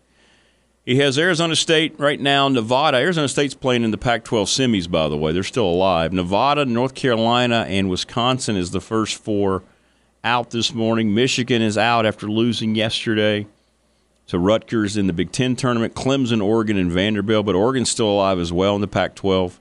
He 0.84 0.96
has 0.96 1.16
Arizona 1.16 1.54
State 1.54 1.94
right 1.98 2.18
now, 2.18 2.48
Nevada. 2.48 2.96
Arizona 2.98 3.28
State's 3.28 3.54
playing 3.54 3.84
in 3.84 3.92
the 3.92 3.98
Pac 3.98 4.24
12 4.24 4.48
semis, 4.48 4.90
by 4.90 5.08
the 5.08 5.16
way. 5.16 5.32
They're 5.32 5.44
still 5.44 5.66
alive. 5.66 6.12
Nevada, 6.12 6.64
North 6.64 6.94
Carolina, 6.94 7.66
and 7.68 7.88
Wisconsin 7.88 8.56
is 8.56 8.72
the 8.72 8.80
first 8.80 9.16
four 9.22 9.62
out 10.24 10.50
this 10.50 10.72
morning. 10.72 11.14
Michigan 11.14 11.62
is 11.62 11.76
out 11.76 12.06
after 12.06 12.28
losing 12.28 12.74
yesterday 12.74 13.46
to 14.28 14.38
Rutgers 14.38 14.96
in 14.96 15.08
the 15.08 15.12
Big 15.12 15.32
Ten 15.32 15.56
tournament. 15.56 15.94
Clemson, 15.94 16.42
Oregon, 16.42 16.76
and 16.76 16.92
Vanderbilt, 16.92 17.44
but 17.44 17.54
Oregon's 17.54 17.90
still 17.90 18.10
alive 18.10 18.38
as 18.38 18.52
well 18.52 18.74
in 18.74 18.80
the 18.80 18.88
Pac 18.88 19.14
12. 19.14 19.60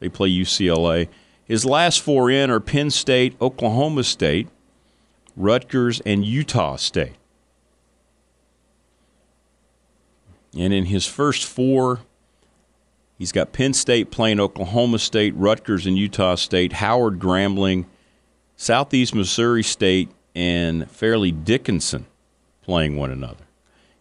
They 0.00 0.08
play 0.08 0.28
UCLA. 0.28 1.08
His 1.44 1.64
last 1.64 2.00
four 2.00 2.30
in 2.30 2.50
are 2.50 2.60
Penn 2.60 2.90
State, 2.90 3.36
Oklahoma 3.40 4.04
State, 4.04 4.48
Rutgers, 5.36 6.00
and 6.00 6.24
Utah 6.24 6.76
State. 6.76 7.14
And 10.56 10.72
in 10.72 10.86
his 10.86 11.06
first 11.06 11.44
four, 11.44 12.00
he's 13.16 13.30
got 13.30 13.52
Penn 13.52 13.72
State 13.72 14.10
playing 14.10 14.40
Oklahoma 14.40 14.98
State, 14.98 15.34
Rutgers, 15.36 15.86
and 15.86 15.96
Utah 15.96 16.34
State, 16.34 16.74
Howard 16.74 17.20
Grambling, 17.20 17.84
Southeast 18.60 19.14
Missouri 19.14 19.62
State, 19.62 20.10
and 20.34 20.90
Fairleigh 20.90 21.30
Dickinson 21.30 22.04
playing 22.60 22.94
one 22.98 23.10
another. 23.10 23.46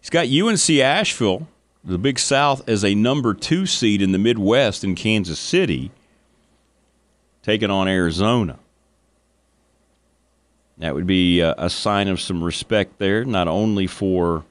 He's 0.01 0.09
got 0.09 0.27
UNC 0.27 0.69
Asheville, 0.81 1.47
the 1.81 1.97
Big 1.97 2.19
South, 2.19 2.67
as 2.67 2.83
a 2.83 2.93
number 2.93 3.33
two 3.33 3.65
seed 3.65 4.01
in 4.01 4.11
the 4.11 4.17
Midwest 4.17 4.83
in 4.83 4.95
Kansas 4.95 5.39
City, 5.39 5.91
taking 7.41 7.71
on 7.71 7.87
Arizona. 7.87 8.59
That 10.77 10.93
would 10.93 11.07
be 11.07 11.39
a, 11.39 11.55
a 11.57 11.69
sign 11.69 12.09
of 12.09 12.19
some 12.19 12.43
respect 12.43 12.99
there, 12.99 13.23
not 13.23 13.47
only 13.47 13.87
for 13.87 14.43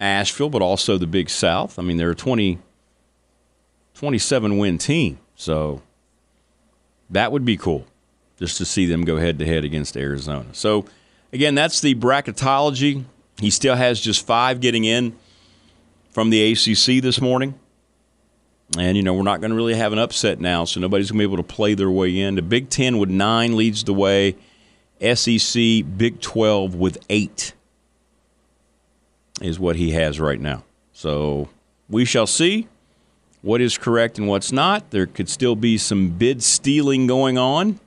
Asheville, 0.00 0.48
but 0.48 0.62
also 0.62 0.96
the 0.96 1.06
Big 1.06 1.28
South. 1.28 1.78
I 1.78 1.82
mean, 1.82 1.98
they're 1.98 2.12
a 2.12 2.16
20, 2.16 2.58
27 3.92 4.56
win 4.56 4.78
team. 4.78 5.18
So 5.34 5.82
that 7.10 7.30
would 7.30 7.44
be 7.44 7.58
cool 7.58 7.84
just 8.38 8.56
to 8.58 8.64
see 8.64 8.86
them 8.86 9.04
go 9.04 9.16
head 9.16 9.38
to 9.38 9.46
head 9.46 9.64
against 9.64 9.96
Arizona. 9.96 10.46
So, 10.52 10.86
again, 11.32 11.54
that's 11.54 11.80
the 11.80 11.94
bracketology. 11.94 13.04
He 13.40 13.50
still 13.50 13.74
has 13.74 14.00
just 14.00 14.26
five 14.26 14.60
getting 14.60 14.84
in 14.84 15.16
from 16.10 16.30
the 16.30 16.52
ACC 16.52 17.02
this 17.02 17.20
morning. 17.20 17.58
And, 18.76 18.96
you 18.96 19.02
know, 19.02 19.14
we're 19.14 19.22
not 19.22 19.40
going 19.40 19.50
to 19.50 19.56
really 19.56 19.74
have 19.74 19.92
an 19.92 19.98
upset 19.98 20.40
now, 20.40 20.64
so 20.64 20.78
nobody's 20.78 21.10
going 21.10 21.18
to 21.18 21.26
be 21.26 21.32
able 21.32 21.42
to 21.42 21.54
play 21.54 21.74
their 21.74 21.90
way 21.90 22.18
in. 22.18 22.34
The 22.34 22.42
Big 22.42 22.68
Ten 22.68 22.98
with 22.98 23.08
nine 23.08 23.56
leads 23.56 23.84
the 23.84 23.94
way, 23.94 24.36
SEC, 25.00 25.54
Big 25.96 26.20
12 26.20 26.74
with 26.74 26.98
eight 27.08 27.54
is 29.40 29.58
what 29.58 29.76
he 29.76 29.92
has 29.92 30.20
right 30.20 30.40
now. 30.40 30.64
So 30.92 31.48
we 31.88 32.04
shall 32.04 32.26
see 32.26 32.68
what 33.40 33.60
is 33.60 33.78
correct 33.78 34.18
and 34.18 34.28
what's 34.28 34.52
not. 34.52 34.90
There 34.90 35.06
could 35.06 35.28
still 35.28 35.56
be 35.56 35.78
some 35.78 36.10
bid 36.10 36.42
stealing 36.42 37.06
going 37.06 37.38
on 37.38 37.80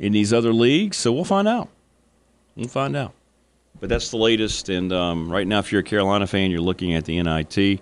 in 0.00 0.12
these 0.12 0.32
other 0.32 0.52
leagues, 0.52 0.96
so 0.96 1.12
we'll 1.12 1.24
find 1.24 1.46
out. 1.46 1.68
We'll 2.56 2.68
find 2.68 2.96
out. 2.96 3.12
But 3.78 3.90
that's 3.90 4.10
the 4.10 4.16
latest. 4.16 4.68
And 4.68 4.92
um, 4.92 5.30
right 5.30 5.46
now, 5.46 5.60
if 5.60 5.70
you're 5.70 5.82
a 5.82 5.84
Carolina 5.84 6.26
fan, 6.26 6.50
you're 6.50 6.60
looking 6.60 6.94
at 6.94 7.04
the 7.04 7.22
NIT. 7.22 7.80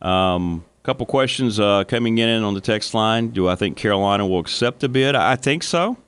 A 0.00 0.06
um, 0.06 0.64
couple 0.82 1.06
questions 1.06 1.60
uh, 1.60 1.84
coming 1.84 2.18
in 2.18 2.42
on 2.42 2.54
the 2.54 2.60
text 2.60 2.94
line. 2.94 3.28
Do 3.28 3.48
I 3.48 3.54
think 3.54 3.76
Carolina 3.76 4.26
will 4.26 4.40
accept 4.40 4.82
a 4.82 4.88
bid? 4.88 5.14
I 5.14 5.36
think 5.36 5.62
so. 5.62 5.98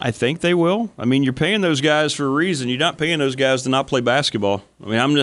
I 0.00 0.10
think 0.10 0.40
they 0.40 0.54
will. 0.54 0.90
I 0.98 1.04
mean, 1.04 1.22
you're 1.22 1.32
paying 1.32 1.60
those 1.60 1.80
guys 1.80 2.12
for 2.12 2.24
a 2.24 2.30
reason. 2.30 2.68
You're 2.68 2.78
not 2.78 2.98
paying 2.98 3.18
those 3.18 3.36
guys 3.36 3.62
to 3.62 3.68
not 3.68 3.86
play 3.86 4.00
basketball. 4.00 4.64
I 4.82 4.86
mean, 4.88 4.98
I'm, 4.98 5.16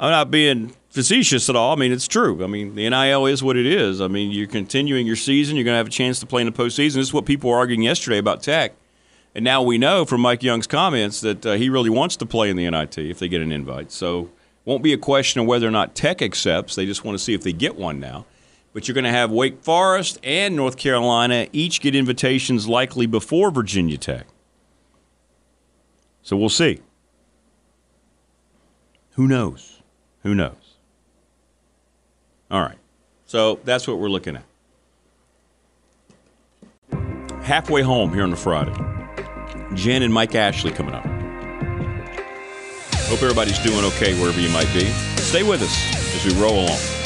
I'm 0.00 0.10
not 0.10 0.30
being 0.30 0.74
facetious 0.90 1.48
at 1.48 1.56
all. 1.56 1.72
I 1.72 1.76
mean, 1.76 1.92
it's 1.92 2.08
true. 2.08 2.42
I 2.44 2.46
mean, 2.46 2.74
the 2.74 2.88
NIL 2.90 3.26
is 3.26 3.42
what 3.42 3.56
it 3.56 3.66
is. 3.66 4.00
I 4.00 4.08
mean, 4.08 4.30
you're 4.30 4.46
continuing 4.46 5.06
your 5.06 5.16
season. 5.16 5.56
You're 5.56 5.64
going 5.64 5.74
to 5.74 5.78
have 5.78 5.86
a 5.86 5.90
chance 5.90 6.20
to 6.20 6.26
play 6.26 6.42
in 6.42 6.46
the 6.46 6.52
postseason. 6.52 6.94
This 6.94 7.08
is 7.08 7.14
what 7.14 7.24
people 7.24 7.50
were 7.50 7.56
arguing 7.56 7.82
yesterday 7.82 8.18
about 8.18 8.42
Tech. 8.42 8.74
And 9.34 9.44
now 9.44 9.62
we 9.62 9.78
know 9.78 10.04
from 10.04 10.20
Mike 10.20 10.42
Young's 10.42 10.66
comments 10.66 11.20
that 11.20 11.46
uh, 11.46 11.52
he 11.52 11.70
really 11.70 11.90
wants 11.90 12.16
to 12.16 12.26
play 12.26 12.50
in 12.50 12.56
the 12.56 12.68
NIT 12.68 12.98
if 12.98 13.20
they 13.20 13.28
get 13.28 13.40
an 13.40 13.52
invite. 13.52 13.92
So 13.92 14.30
won't 14.64 14.82
be 14.82 14.92
a 14.92 14.98
question 14.98 15.40
of 15.40 15.46
whether 15.46 15.66
or 15.66 15.70
not 15.70 15.94
Tech 15.94 16.20
accepts. 16.20 16.74
They 16.74 16.84
just 16.84 17.04
want 17.04 17.16
to 17.16 17.22
see 17.22 17.34
if 17.34 17.42
they 17.42 17.52
get 17.52 17.76
one 17.76 18.00
now. 18.00 18.26
But 18.72 18.86
you're 18.86 18.94
going 18.94 19.04
to 19.04 19.10
have 19.10 19.30
Wake 19.30 19.62
Forest 19.62 20.18
and 20.22 20.54
North 20.56 20.76
Carolina 20.76 21.48
each 21.52 21.80
get 21.80 21.94
invitations 21.94 22.68
likely 22.68 23.06
before 23.06 23.50
Virginia 23.50 23.96
Tech. 23.96 24.26
So 26.22 26.36
we'll 26.36 26.48
see. 26.48 26.80
Who 29.12 29.26
knows? 29.26 29.82
Who 30.22 30.34
knows? 30.34 30.59
All 32.50 32.60
right. 32.60 32.78
So 33.26 33.60
that's 33.64 33.86
what 33.86 33.98
we're 33.98 34.08
looking 34.08 34.36
at. 34.36 34.44
Halfway 37.42 37.82
home 37.82 38.12
here 38.12 38.22
on 38.22 38.30
the 38.30 38.36
Friday. 38.36 38.74
Jen 39.74 40.02
and 40.02 40.12
Mike 40.12 40.34
Ashley 40.34 40.72
coming 40.72 40.94
up. 40.94 41.04
Hope 43.06 43.22
everybody's 43.22 43.58
doing 43.60 43.84
okay 43.84 44.18
wherever 44.20 44.40
you 44.40 44.50
might 44.50 44.72
be. 44.72 44.84
Stay 45.16 45.42
with 45.42 45.62
us 45.62 46.14
as 46.14 46.24
we 46.32 46.40
roll 46.40 46.60
along. 46.60 46.99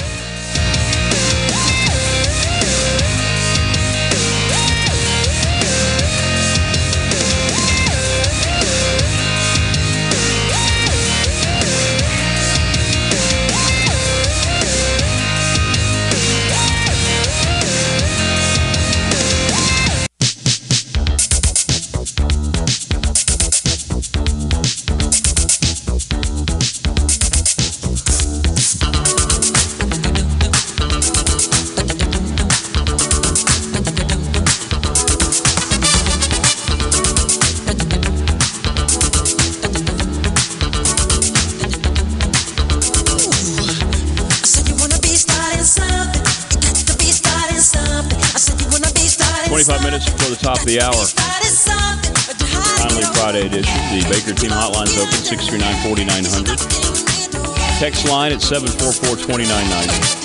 Line 58.09 58.33
at 58.33 58.41
744-2990. 58.41 60.25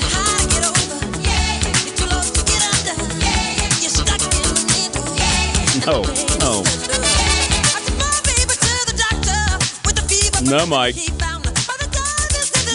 No, 5.86 6.04
no. 6.40 6.64
No, 10.50 10.66
Mike. 10.66 10.96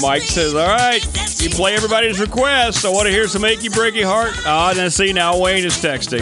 Mike 0.00 0.22
says, 0.22 0.54
all 0.54 0.66
right, 0.66 1.02
you 1.40 1.50
play 1.50 1.74
everybody's 1.74 2.20
request. 2.20 2.84
I 2.84 2.88
want 2.90 3.06
to 3.06 3.12
hear 3.12 3.26
some 3.26 3.44
achy 3.44 3.68
breaky 3.68 4.04
heart. 4.04 4.32
Ah, 4.46 4.70
oh, 4.70 4.74
then 4.74 4.90
see, 4.90 5.12
now 5.12 5.38
Wayne 5.40 5.64
is 5.64 5.74
texting. 5.74 6.20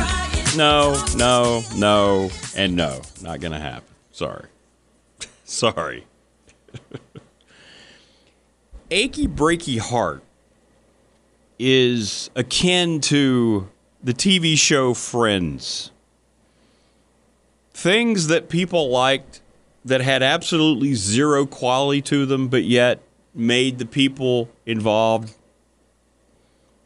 No, 0.57 1.03
no, 1.17 1.63
no, 1.77 2.31
and 2.57 2.77
no. 2.77 3.01
Not 3.23 3.41
going 3.41 3.53
to 3.53 3.59
happen. 3.59 3.89
Sorry. 4.11 4.47
Sorry. 5.45 6.07
achy 8.93 9.27
breaky 9.27 9.79
heart 9.79 10.23
is 11.59 12.31
akin 12.37 13.01
to 13.01 13.69
the 14.03 14.13
TV 14.13 14.57
show 14.57 14.93
Friends. 14.93 15.91
Things 17.73 18.27
that 18.27 18.51
people 18.51 18.91
liked 18.91 19.41
that 19.85 20.03
had 20.03 20.23
absolutely 20.23 20.95
zero 20.95 21.47
quality 21.47 22.03
to 22.03 22.27
them, 22.27 22.49
but 22.49 22.65
yet 22.65 23.01
made 23.35 23.79
the 23.79 23.87
people 23.87 24.51
involved 24.67 25.35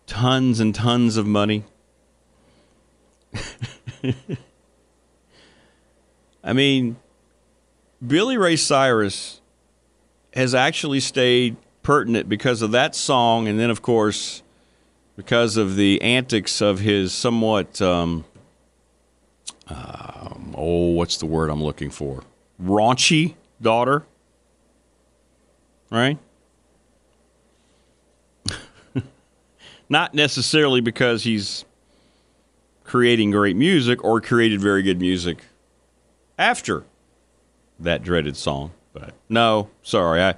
tons 0.07 0.61
and 0.61 0.75
tons 0.75 1.17
of 1.17 1.27
money. 1.27 1.65
I 6.45 6.53
mean, 6.53 6.97
Billy 8.07 8.37
Ray 8.39 8.55
Cyrus 8.55 9.41
has 10.33 10.55
actually 10.55 11.01
stayed 11.01 11.57
pertinent 11.87 12.29
because 12.29 12.63
of 12.63 12.73
that 12.73 12.97
song, 12.97 13.47
and 13.47 13.61
then, 13.61 13.71
of 13.71 13.81
course, 13.81 14.43
because 15.17 15.57
of 15.57 15.77
the 15.77 16.03
antics 16.03 16.61
of 16.61 16.81
his 16.81 17.13
somewhat, 17.13 17.81
um, 17.81 18.25
um, 19.69 20.53
oh, 20.59 20.91
what's 20.91 21.17
the 21.19 21.27
word 21.27 21.49
I'm 21.49 21.63
looking 21.63 21.91
for? 21.91 22.25
Raunchy 22.61 23.37
daughter, 23.63 24.05
right? 25.89 26.19
Not 29.89 30.13
necessarily 30.13 30.81
because 30.81 31.23
he's 31.23 31.65
creating 32.83 33.31
great 33.31 33.55
music 33.55 34.03
or 34.03 34.21
created 34.21 34.61
very 34.61 34.83
good 34.83 34.99
music 34.99 35.39
after 36.37 36.83
that 37.79 38.03
dreaded 38.03 38.37
song. 38.37 38.73
But 38.93 39.15
no, 39.29 39.71
sorry. 39.85 40.21
I 40.21 40.35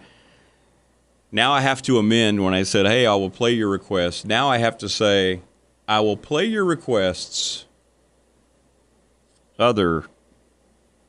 now 1.30 1.52
I 1.52 1.60
have 1.60 1.82
to 1.82 1.98
amend 1.98 2.44
when 2.44 2.54
I 2.54 2.62
said, 2.62 2.86
"Hey, 2.86 3.06
I 3.06 3.14
will 3.14 3.30
play 3.30 3.52
your 3.52 3.68
requests." 3.68 4.24
Now 4.24 4.48
I 4.48 4.58
have 4.58 4.78
to 4.78 4.88
say, 4.88 5.42
"I 5.86 6.00
will 6.00 6.16
play 6.16 6.44
your 6.44 6.64
requests." 6.64 7.66
Other 9.58 10.04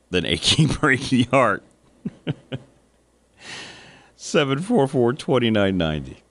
than 0.09 0.25
aching 0.25 0.67
breaking 0.79 1.25
heart. 1.25 1.63
744 4.15 5.13
2990. 5.13 6.21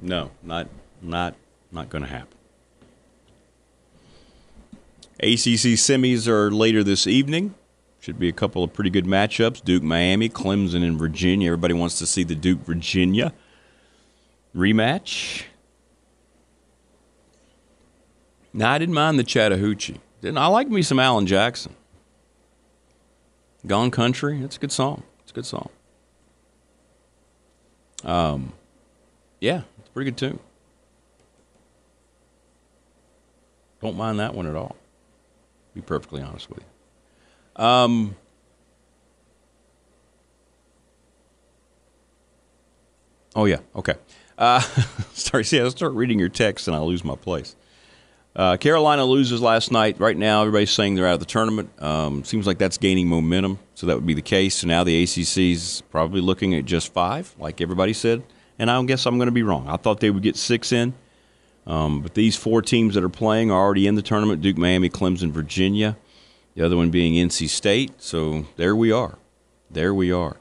No, 0.00 0.30
not 0.42 0.68
not 1.02 1.34
not 1.72 1.88
going 1.88 2.02
to 2.02 2.08
happen. 2.08 2.28
ACC 5.20 5.76
semis 5.78 6.28
are 6.28 6.50
later 6.50 6.84
this 6.84 7.06
evening. 7.06 7.54
Should 8.04 8.18
be 8.18 8.28
a 8.28 8.32
couple 8.32 8.62
of 8.62 8.70
pretty 8.74 8.90
good 8.90 9.06
matchups. 9.06 9.64
Duke, 9.64 9.82
Miami, 9.82 10.28
Clemson, 10.28 10.86
and 10.86 10.98
Virginia. 10.98 11.48
Everybody 11.48 11.72
wants 11.72 11.98
to 12.00 12.06
see 12.06 12.22
the 12.22 12.34
Duke 12.34 12.58
Virginia 12.58 13.32
rematch. 14.54 15.44
Now, 18.52 18.72
I 18.72 18.76
didn't 18.76 18.94
mind 18.94 19.18
the 19.18 19.24
Chattahoochee. 19.24 20.00
Didn't 20.20 20.36
I 20.36 20.48
like 20.48 20.68
me 20.68 20.82
some 20.82 20.98
Alan 20.98 21.26
Jackson? 21.26 21.74
Gone 23.66 23.90
Country. 23.90 24.38
It's 24.42 24.58
a 24.58 24.60
good 24.60 24.72
song. 24.72 25.02
It's 25.22 25.32
a 25.32 25.34
good 25.34 25.46
song. 25.46 25.70
Um, 28.04 28.52
yeah, 29.40 29.62
it's 29.78 29.88
pretty 29.88 30.10
good 30.10 30.18
tune. 30.18 30.38
Don't 33.80 33.96
mind 33.96 34.18
that 34.18 34.34
one 34.34 34.46
at 34.46 34.56
all. 34.56 34.76
Be 35.72 35.80
perfectly 35.80 36.20
honest 36.20 36.50
with 36.50 36.58
you. 36.58 36.73
Um, 37.56 38.16
oh 43.36 43.44
yeah, 43.44 43.58
okay. 43.76 43.94
Uh, 44.36 44.60
sorry, 45.12 45.44
see, 45.44 45.60
I 45.60 45.68
start 45.68 45.92
reading 45.92 46.18
your 46.18 46.28
text 46.28 46.66
and 46.68 46.76
I 46.76 46.80
lose 46.80 47.04
my 47.04 47.16
place. 47.16 47.54
Uh, 48.36 48.56
Carolina 48.56 49.04
loses 49.04 49.40
last 49.40 49.70
night. 49.70 50.00
Right 50.00 50.16
now, 50.16 50.40
everybody's 50.40 50.72
saying 50.72 50.96
they're 50.96 51.06
out 51.06 51.14
of 51.14 51.20
the 51.20 51.26
tournament. 51.26 51.70
Um, 51.80 52.24
seems 52.24 52.46
like 52.46 52.58
that's 52.58 52.78
gaining 52.78 53.08
momentum, 53.08 53.60
so 53.74 53.86
that 53.86 53.94
would 53.94 54.06
be 54.06 54.14
the 54.14 54.22
case. 54.22 54.56
So 54.56 54.66
now 54.66 54.82
the 54.82 55.04
ACC 55.04 55.38
is 55.52 55.82
probably 55.90 56.20
looking 56.20 56.54
at 56.54 56.64
just 56.64 56.92
five, 56.92 57.32
like 57.38 57.60
everybody 57.60 57.92
said. 57.92 58.24
And 58.58 58.70
I 58.70 58.82
guess 58.84 59.06
I'm 59.06 59.18
going 59.18 59.26
to 59.26 59.32
be 59.32 59.44
wrong. 59.44 59.68
I 59.68 59.76
thought 59.76 60.00
they 60.00 60.10
would 60.10 60.22
get 60.22 60.36
six 60.36 60.72
in. 60.72 60.94
Um, 61.66 62.02
but 62.02 62.14
these 62.14 62.36
four 62.36 62.60
teams 62.60 62.94
that 62.94 63.04
are 63.04 63.08
playing 63.08 63.50
are 63.50 63.60
already 63.60 63.86
in 63.86 63.94
the 63.94 64.02
tournament 64.02 64.42
Duke, 64.42 64.58
Miami, 64.58 64.90
Clemson, 64.90 65.30
Virginia. 65.30 65.96
The 66.54 66.64
other 66.64 66.76
one 66.76 66.90
being 66.90 67.14
NC 67.14 67.48
State. 67.48 68.00
So 68.00 68.46
there 68.56 68.76
we 68.76 68.92
are. 68.92 69.18
There 69.70 69.92
we 69.92 70.12
are. 70.12 70.36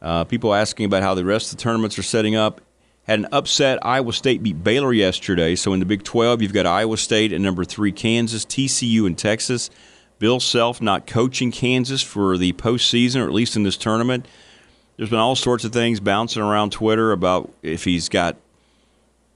Uh, 0.00 0.24
people 0.24 0.54
asking 0.54 0.86
about 0.86 1.02
how 1.02 1.14
the 1.14 1.24
rest 1.24 1.50
of 1.50 1.58
the 1.58 1.62
tournaments 1.62 1.98
are 1.98 2.02
setting 2.04 2.36
up. 2.36 2.60
Had 3.04 3.20
an 3.20 3.26
upset. 3.32 3.84
Iowa 3.84 4.12
State 4.12 4.42
beat 4.42 4.62
Baylor 4.62 4.92
yesterday. 4.92 5.56
So 5.56 5.72
in 5.72 5.80
the 5.80 5.86
Big 5.86 6.04
12, 6.04 6.42
you've 6.42 6.52
got 6.52 6.66
Iowa 6.66 6.96
State 6.96 7.32
and 7.32 7.42
number 7.42 7.64
three, 7.64 7.90
Kansas, 7.90 8.44
TCU, 8.44 9.06
and 9.06 9.18
Texas. 9.18 9.70
Bill 10.18 10.40
Self 10.40 10.80
not 10.80 11.06
coaching 11.06 11.50
Kansas 11.50 12.02
for 12.02 12.36
the 12.36 12.52
postseason, 12.52 13.22
or 13.22 13.24
at 13.24 13.32
least 13.32 13.56
in 13.56 13.62
this 13.62 13.76
tournament. 13.76 14.26
There's 14.96 15.10
been 15.10 15.18
all 15.18 15.36
sorts 15.36 15.64
of 15.64 15.72
things 15.72 16.00
bouncing 16.00 16.42
around 16.42 16.72
Twitter 16.72 17.12
about 17.12 17.52
if 17.62 17.84
he's 17.84 18.08
got 18.08 18.36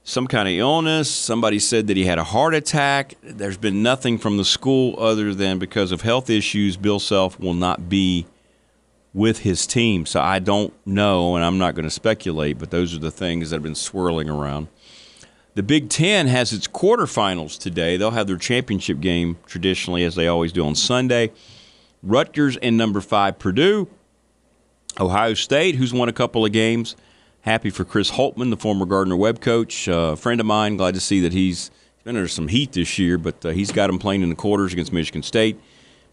some 0.04 0.26
kind 0.26 0.48
of 0.48 0.54
illness. 0.54 1.10
Somebody 1.10 1.58
said 1.58 1.86
that 1.86 1.96
he 1.96 2.04
had 2.04 2.18
a 2.18 2.24
heart 2.24 2.54
attack. 2.54 3.14
There's 3.22 3.56
been 3.56 3.82
nothing 3.82 4.18
from 4.18 4.36
the 4.36 4.44
school 4.44 4.96
other 4.98 5.34
than 5.34 5.58
because 5.58 5.92
of 5.92 6.02
health 6.02 6.28
issues, 6.28 6.76
Bill 6.76 6.98
Self 6.98 7.38
will 7.38 7.54
not 7.54 7.88
be 7.88 8.26
with 9.14 9.40
his 9.40 9.66
team. 9.66 10.06
So 10.06 10.20
I 10.20 10.38
don't 10.38 10.72
know, 10.86 11.36
and 11.36 11.44
I'm 11.44 11.58
not 11.58 11.74
going 11.74 11.84
to 11.84 11.90
speculate, 11.90 12.58
but 12.58 12.70
those 12.70 12.94
are 12.94 12.98
the 12.98 13.10
things 13.10 13.50
that 13.50 13.56
have 13.56 13.62
been 13.62 13.74
swirling 13.74 14.28
around. 14.28 14.68
The 15.54 15.62
Big 15.62 15.90
Ten 15.90 16.28
has 16.28 16.52
its 16.52 16.66
quarterfinals 16.66 17.58
today. 17.58 17.98
They'll 17.98 18.12
have 18.12 18.26
their 18.26 18.38
championship 18.38 19.00
game 19.00 19.36
traditionally, 19.44 20.02
as 20.02 20.14
they 20.14 20.26
always 20.26 20.50
do 20.50 20.64
on 20.64 20.74
Sunday. 20.74 21.30
Rutgers 22.02 22.56
and 22.56 22.76
number 22.76 23.00
five 23.00 23.38
Purdue. 23.38 23.88
Ohio 24.98 25.34
State, 25.34 25.76
who's 25.76 25.92
won 25.92 26.08
a 26.08 26.12
couple 26.12 26.44
of 26.44 26.52
games. 26.52 26.96
Happy 27.42 27.70
for 27.70 27.84
Chris 27.84 28.12
Holtmann, 28.12 28.50
the 28.50 28.56
former 28.56 28.86
Gardner 28.86 29.16
Webb 29.16 29.40
coach, 29.40 29.88
uh, 29.88 30.14
friend 30.14 30.38
of 30.38 30.46
mine. 30.46 30.76
Glad 30.76 30.94
to 30.94 31.00
see 31.00 31.18
that 31.22 31.32
he's 31.32 31.72
been 32.04 32.14
under 32.14 32.28
some 32.28 32.46
heat 32.46 32.70
this 32.70 33.00
year, 33.00 33.18
but 33.18 33.44
uh, 33.44 33.48
he's 33.48 33.72
got 33.72 33.90
him 33.90 33.98
playing 33.98 34.22
in 34.22 34.28
the 34.28 34.36
quarters 34.36 34.72
against 34.72 34.92
Michigan 34.92 35.24
State. 35.24 35.58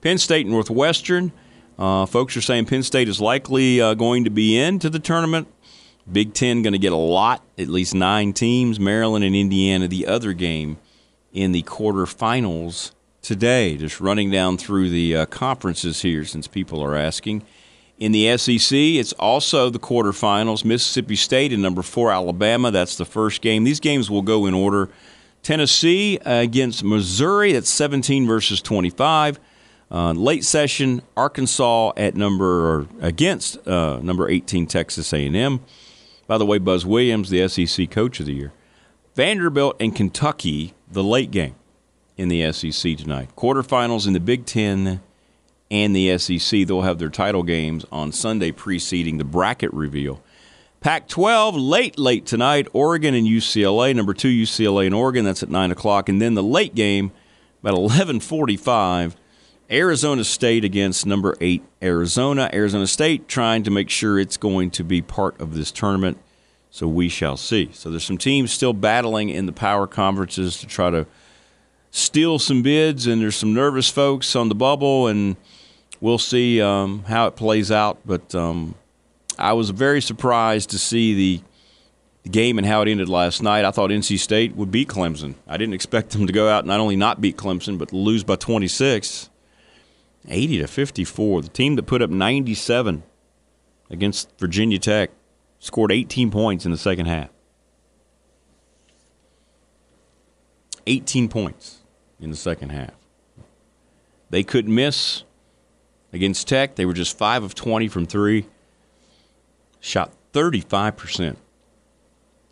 Penn 0.02 0.18
State, 0.18 0.48
Northwestern. 0.48 1.32
Uh, 1.78 2.08
folks 2.08 2.36
are 2.36 2.42
saying 2.42 2.66
Penn 2.66 2.82
State 2.82 3.08
is 3.08 3.22
likely 3.22 3.80
uh, 3.80 3.94
going 3.94 4.24
to 4.24 4.32
be 4.32 4.58
into 4.58 4.90
the 4.90 4.98
tournament. 4.98 5.48
Big 6.12 6.34
Ten 6.34 6.64
going 6.64 6.74
to 6.74 6.80
get 6.80 6.94
a 6.94 6.98
lot, 6.98 7.44
at 7.60 7.68
least 7.68 7.94
nine 7.94 8.34
teams. 8.34 8.80
Maryland 8.80 9.24
and 9.24 9.36
Indiana, 9.36 9.88
the 9.88 10.08
other 10.08 10.34
game 10.34 10.78
in 11.32 11.52
the 11.52 11.62
quarterfinals 11.62 12.92
today. 13.22 13.78
Just 13.78 14.02
running 14.02 14.32
down 14.32 14.58
through 14.58 14.90
the 14.90 15.16
uh, 15.16 15.26
conferences 15.28 16.02
here 16.02 16.26
since 16.26 16.48
people 16.48 16.84
are 16.84 16.96
asking. 16.96 17.44
In 18.00 18.14
the 18.14 18.38
SEC, 18.38 18.78
it's 18.78 19.12
also 19.14 19.70
the 19.70 19.78
quarterfinals. 19.78 20.64
Mississippi 20.64 21.18
State 21.18 21.52
and 21.52 21.62
number 21.62 21.82
four 21.82 22.12
Alabama. 22.12 22.72
That's 22.72 22.96
the 22.96 23.04
first 23.04 23.42
game. 23.42 23.66
These 23.66 23.82
games 23.82 24.10
will 24.10 24.22
go 24.22 24.46
in 24.46 24.54
order. 24.54 24.90
Tennessee 25.44 26.18
against 26.26 26.82
Missouri. 26.84 27.52
That's 27.52 27.70
17 27.70 28.26
versus 28.26 28.62
25. 28.62 29.40
Uh, 29.92 30.12
late 30.14 30.46
session, 30.46 31.02
Arkansas 31.18 31.92
at 31.98 32.16
number 32.16 32.88
against 33.02 33.68
uh, 33.68 34.00
number 34.02 34.30
18 34.30 34.66
Texas 34.68 35.12
A&M. 35.12 35.60
By 36.28 36.38
the 36.38 36.46
way, 36.46 36.58
Buzz 36.58 36.86
Williams, 36.86 37.30
the 37.30 37.48
SEC 37.48 37.90
Coach 37.90 38.20
of 38.20 38.28
the 38.28 38.34
Year. 38.34 38.54
Vanderbilt 39.16 39.76
and 39.80 39.94
Kentucky, 39.94 40.74
the 40.90 41.04
late 41.04 41.32
game 41.32 41.56
in 42.18 42.30
the 42.30 42.52
SEC 42.54 42.98
tonight. 42.98 43.36
Quarterfinals 43.36 44.08
in 44.08 44.14
the 44.14 44.20
Big 44.20 44.46
Ten 44.46 45.02
and 45.72 45.96
the 45.96 46.18
SEC. 46.18 46.68
They'll 46.68 46.82
have 46.82 47.00
their 47.00 47.10
title 47.10 47.44
games 47.44 47.86
on 47.92 48.12
Sunday, 48.12 48.52
preceding 48.52 49.18
the 49.18 49.24
bracket 49.24 49.74
reveal. 49.74 50.22
Pac 50.82 51.08
12, 51.10 51.56
late, 51.56 52.00
late 52.00 52.26
tonight, 52.26 52.68
Oregon 52.72 53.14
and 53.14 53.28
UCLA. 53.28 53.94
Number 53.94 54.14
two, 54.14 54.30
UCLA 54.30 54.86
and 54.86 54.96
Oregon. 54.96 55.26
That's 55.26 55.44
at 55.44 55.50
9 55.50 55.72
o'clock. 55.72 56.08
And 56.08 56.22
then 56.22 56.36
the 56.36 56.44
late 56.44 56.74
game, 56.74 57.12
about 57.62 57.74
1145, 57.74 59.18
Arizona 59.72 60.24
State 60.24 60.64
against 60.64 61.06
number 61.06 61.36
eight 61.42 61.64
Arizona. 61.82 62.50
Arizona 62.54 62.88
State 62.88 63.28
trying 63.28 63.64
to 63.64 63.72
make 63.72 63.90
sure 63.90 64.18
it's 64.18 64.38
going 64.38 64.72
to 64.72 64.84
be 64.84 65.02
part 65.02 65.40
of 65.40 65.54
this 65.54 65.72
tournament. 65.72 66.18
So 66.72 66.88
we 66.88 67.10
shall 67.10 67.38
see. 67.38 67.70
So 67.74 67.90
there's 67.90 68.04
some 68.04 68.18
teams 68.18 68.52
still 68.52 68.74
battling 68.74 69.30
in 69.30 69.46
the 69.46 69.52
power 69.52 69.86
conferences 69.86 70.58
to 70.60 70.68
try 70.68 70.90
to 70.92 71.06
steal 71.92 72.40
some 72.40 72.62
bids, 72.62 73.06
and 73.06 73.22
there's 73.22 73.36
some 73.36 73.54
nervous 73.54 73.90
folks 73.90 74.36
on 74.36 74.50
the 74.50 74.56
bubble, 74.56 75.08
and 75.08 75.36
we'll 76.02 76.18
see 76.18 76.62
um, 76.62 77.04
how 77.04 77.28
it 77.28 77.36
plays 77.36 77.72
out. 77.72 78.00
But 78.06 78.34
um, 78.36 78.76
I 79.38 79.54
was 79.54 79.70
very 79.70 80.02
surprised 80.02 80.72
to 80.72 80.80
see 80.80 81.14
the, 81.14 81.44
game 82.30 82.58
and 82.58 82.68
how 82.68 82.82
it 82.82 82.88
ended 82.88 83.10
last 83.10 83.42
night. 83.42 83.66
I 83.66 83.72
thought 83.72 83.90
NC 83.90 84.20
State 84.20 84.56
would 84.56 84.72
beat 84.72 84.88
Clemson. 84.88 85.36
I 85.48 85.58
didn't 85.58 85.74
expect 85.74 86.12
them 86.12 86.28
to 86.28 86.34
go 86.34 86.48
out 86.48 86.60
and 86.60 86.68
not 86.68 86.80
only 86.80 86.96
not 86.96 87.22
beat 87.22 87.38
Clemson, 87.38 87.78
but 87.78 87.92
lose 87.92 88.24
by 88.24 88.36
26. 88.36 89.30
80 90.28 90.60
to 90.60 90.68
54. 90.68 91.42
The 91.42 91.50
team 91.50 91.76
that 91.76 91.84
put 91.84 92.02
up 92.02 92.10
97 92.10 93.04
against 93.90 94.30
Virginia 94.38 94.78
Tech 94.78 95.12
scored 95.60 95.92
18 95.92 96.30
points 96.30 96.66
in 96.66 96.72
the 96.72 96.78
second 96.78 97.08
half. 97.08 97.30
18 100.86 101.30
points 101.30 101.80
in 102.20 102.30
the 102.30 102.38
second 102.38 102.70
half. 102.70 102.94
They 104.30 104.44
couldn't 104.44 104.74
miss 104.74 105.24
against 106.14 106.48
Tech. 106.48 106.76
They 106.76 106.86
were 106.86 106.94
just 106.94 107.18
5 107.18 107.44
of 107.44 107.56
20 107.56 107.88
from 107.88 108.06
3. 108.06 108.46
Shot 109.80 110.12
35%. 110.34 111.36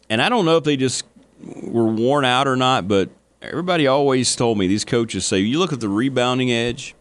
And 0.09 0.21
I 0.21 0.29
don't 0.29 0.45
know 0.45 0.57
if 0.57 0.63
they 0.63 0.77
just 0.77 1.05
were 1.41 1.87
worn 1.87 2.25
out 2.25 2.47
or 2.47 2.55
not, 2.55 2.87
but 2.87 3.09
everybody 3.41 3.87
always 3.87 4.35
told 4.35 4.57
me, 4.57 4.67
these 4.67 4.85
coaches 4.85 5.25
say, 5.25 5.39
you 5.39 5.59
look 5.59 5.73
at 5.73 5.79
the 5.79 5.89
rebounding 5.89 6.51
edge, 6.51 6.95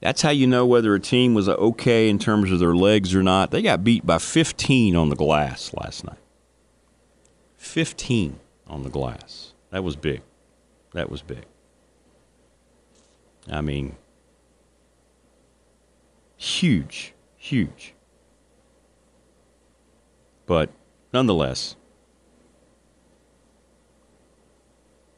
that's 0.00 0.22
how 0.22 0.30
you 0.30 0.46
know 0.46 0.64
whether 0.64 0.94
a 0.94 1.00
team 1.00 1.34
was 1.34 1.48
okay 1.48 2.08
in 2.08 2.18
terms 2.18 2.50
of 2.50 2.58
their 2.58 2.74
legs 2.74 3.14
or 3.14 3.22
not. 3.22 3.50
They 3.50 3.60
got 3.60 3.84
beat 3.84 4.06
by 4.06 4.18
15 4.18 4.96
on 4.96 5.10
the 5.10 5.16
glass 5.16 5.74
last 5.74 6.04
night. 6.04 6.16
15 7.58 8.40
on 8.66 8.82
the 8.82 8.88
glass. 8.88 9.52
That 9.70 9.84
was 9.84 9.96
big. 9.96 10.22
That 10.92 11.10
was 11.10 11.20
big. 11.20 11.44
I 13.50 13.60
mean, 13.60 13.96
huge, 16.40 17.12
huge. 17.36 17.94
But 20.46 20.70
nonetheless, 21.12 21.76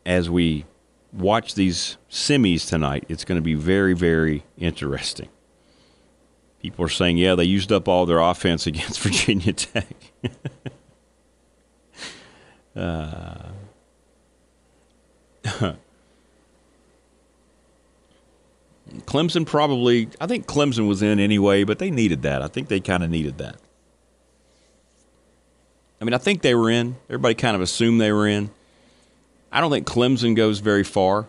as 0.05 0.29
we 0.29 0.67
watch 1.13 1.55
these 1.55 1.97
semis 2.11 2.69
tonight, 2.69 3.05
it's 3.09 3.25
going 3.25 3.37
to 3.37 3.43
be 3.43 3.55
very, 3.55 3.95
very 3.95 4.43
interesting. 4.59 5.29
People 6.61 6.85
are 6.85 6.91
saying, 6.91 7.19
yeah, 7.19 7.37
they 7.37 7.45
used 7.45 7.71
up 7.71 7.87
all 7.87 8.05
their 8.05 8.19
offense 8.19 8.67
against 8.67 9.01
Virginia 9.01 9.53
Tech. 9.53 9.95
uh, 12.77 13.51
Clemson 19.01 19.47
probably, 19.47 20.09
I 20.21 20.27
think 20.27 20.47
Clemson 20.47 20.87
was 20.89 21.03
in 21.03 21.19
anyway, 21.19 21.65
but 21.65 21.79
they 21.79 21.91
needed 21.91 22.23
that. 22.23 22.43
I 22.43 22.49
think 22.49 22.69
they 22.69 22.81
kind 22.81 23.03
of 23.03 23.11
needed 23.11 23.39
that. 23.39 23.57
I 26.01 26.05
mean, 26.05 26.15
I 26.15 26.19
think 26.19 26.43
they 26.43 26.55
were 26.55 26.69
in. 26.69 26.97
Everybody 27.09 27.35
kind 27.35 27.55
of 27.55 27.63
assumed 27.63 28.01
they 28.01 28.13
were 28.13 28.27
in. 28.27 28.51
I 29.53 29.61
don't 29.61 29.71
think 29.71 29.87
Clemson 29.87 30.35
goes 30.35 30.59
very 30.59 30.85
far. 30.85 31.27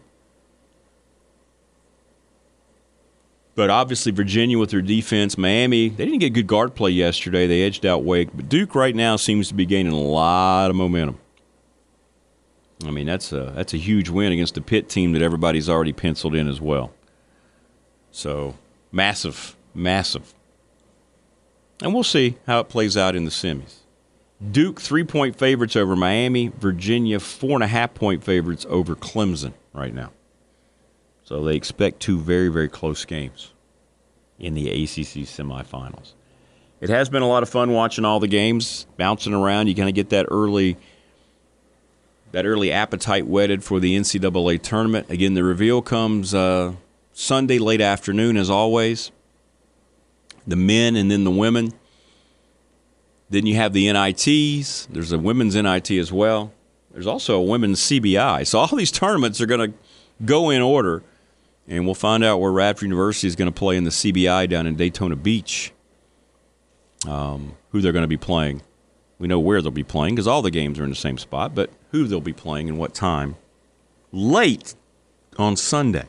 But 3.55 3.69
obviously, 3.69 4.11
Virginia 4.11 4.57
with 4.57 4.71
their 4.71 4.81
defense, 4.81 5.37
Miami, 5.37 5.89
they 5.89 6.05
didn't 6.05 6.21
get 6.21 6.33
good 6.33 6.47
guard 6.47 6.73
play 6.73 6.89
yesterday. 6.89 7.45
They 7.45 7.61
edged 7.61 7.85
out 7.85 8.03
Wake. 8.03 8.29
But 8.33 8.49
Duke 8.49 8.73
right 8.73 8.95
now 8.95 9.15
seems 9.15 9.47
to 9.49 9.53
be 9.53 9.67
gaining 9.67 9.93
a 9.93 9.99
lot 9.99 10.71
of 10.71 10.75
momentum. 10.75 11.19
I 12.83 12.89
mean, 12.89 13.05
that's 13.05 13.31
a, 13.31 13.53
that's 13.55 13.75
a 13.75 13.77
huge 13.77 14.09
win 14.09 14.31
against 14.31 14.55
the 14.55 14.61
Pitt 14.61 14.89
team 14.89 15.11
that 15.13 15.21
everybody's 15.21 15.69
already 15.69 15.93
penciled 15.93 16.33
in 16.33 16.47
as 16.47 16.59
well. 16.59 16.91
So, 18.13 18.55
massive, 18.91 19.55
massive. 19.73 20.35
And 21.81 21.95
we'll 21.95 22.03
see 22.03 22.37
how 22.45 22.59
it 22.59 22.69
plays 22.69 22.95
out 22.95 23.15
in 23.15 23.25
the 23.25 23.31
semis. 23.31 23.77
Duke, 24.51 24.79
three 24.79 25.03
point 25.03 25.35
favorites 25.35 25.75
over 25.75 25.95
Miami. 25.95 26.49
Virginia, 26.49 27.19
four 27.19 27.55
and 27.55 27.63
a 27.63 27.67
half 27.67 27.95
point 27.95 28.23
favorites 28.23 28.67
over 28.69 28.95
Clemson 28.95 29.53
right 29.73 29.93
now. 29.93 30.11
So 31.23 31.43
they 31.43 31.55
expect 31.55 32.01
two 32.01 32.19
very, 32.19 32.49
very 32.49 32.69
close 32.69 33.03
games 33.03 33.51
in 34.37 34.53
the 34.53 34.69
ACC 34.69 35.25
semifinals. 35.25 36.13
It 36.81 36.89
has 36.89 37.09
been 37.09 37.23
a 37.23 37.27
lot 37.27 37.41
of 37.41 37.49
fun 37.49 37.71
watching 37.71 38.05
all 38.05 38.19
the 38.19 38.27
games, 38.27 38.85
bouncing 38.95 39.33
around. 39.33 39.67
You 39.67 39.75
kind 39.75 39.89
of 39.89 39.95
get 39.95 40.09
that 40.09 40.27
early 40.29 40.77
that 42.31 42.45
early 42.45 42.71
appetite 42.71 43.25
whetted 43.25 43.63
for 43.63 43.79
the 43.79 43.97
NCAA 43.97 44.61
tournament. 44.61 45.09
Again, 45.09 45.33
the 45.33 45.43
reveal 45.43 45.81
comes 45.81 46.35
uh, 46.35 46.73
Sunday 47.13 47.59
late 47.59 47.81
afternoon, 47.81 48.37
as 48.37 48.49
always. 48.49 49.11
The 50.45 50.55
men 50.55 50.95
and 50.95 51.09
then 51.09 51.23
the 51.23 51.31
women. 51.31 51.73
Then 53.29 53.45
you 53.45 53.55
have 53.55 53.73
the 53.73 53.91
NITs. 53.91 54.87
There's 54.87 55.11
a 55.11 55.17
women's 55.17 55.55
NIT 55.55 55.91
as 55.91 56.11
well. 56.11 56.51
There's 56.91 57.07
also 57.07 57.39
a 57.39 57.43
women's 57.43 57.79
CBI. 57.79 58.45
So 58.45 58.59
all 58.59 58.67
these 58.67 58.91
tournaments 58.91 59.41
are 59.41 59.45
going 59.45 59.71
to 59.71 59.77
go 60.25 60.49
in 60.49 60.61
order, 60.61 61.03
and 61.67 61.85
we'll 61.85 61.95
find 61.95 62.23
out 62.23 62.39
where 62.39 62.51
Radford 62.51 62.83
University 62.83 63.27
is 63.27 63.35
going 63.35 63.51
to 63.51 63.57
play 63.57 63.77
in 63.77 63.83
the 63.83 63.89
CBI 63.89 64.49
down 64.49 64.67
in 64.67 64.75
Daytona 64.75 65.15
Beach. 65.15 65.71
Um, 67.07 67.53
who 67.71 67.81
they're 67.81 67.91
going 67.91 68.03
to 68.03 68.07
be 68.07 68.17
playing. 68.17 68.61
We 69.19 69.27
know 69.27 69.39
where 69.39 69.61
they'll 69.61 69.71
be 69.71 69.83
playing 69.83 70.15
because 70.15 70.27
all 70.27 70.41
the 70.41 70.51
games 70.51 70.79
are 70.79 70.83
in 70.83 70.89
the 70.89 70.95
same 70.95 71.17
spot, 71.17 71.55
but 71.55 71.69
who 71.91 72.07
they'll 72.07 72.21
be 72.21 72.33
playing 72.33 72.69
and 72.69 72.77
what 72.77 72.93
time. 72.93 73.35
Late 74.11 74.75
on 75.37 75.55
Sunday. 75.55 76.07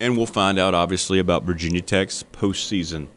And 0.00 0.16
we'll 0.16 0.26
find 0.26 0.58
out, 0.58 0.74
obviously, 0.74 1.18
about 1.18 1.44
Virginia 1.44 1.80
Tech's 1.80 2.24
postseason 2.32 3.08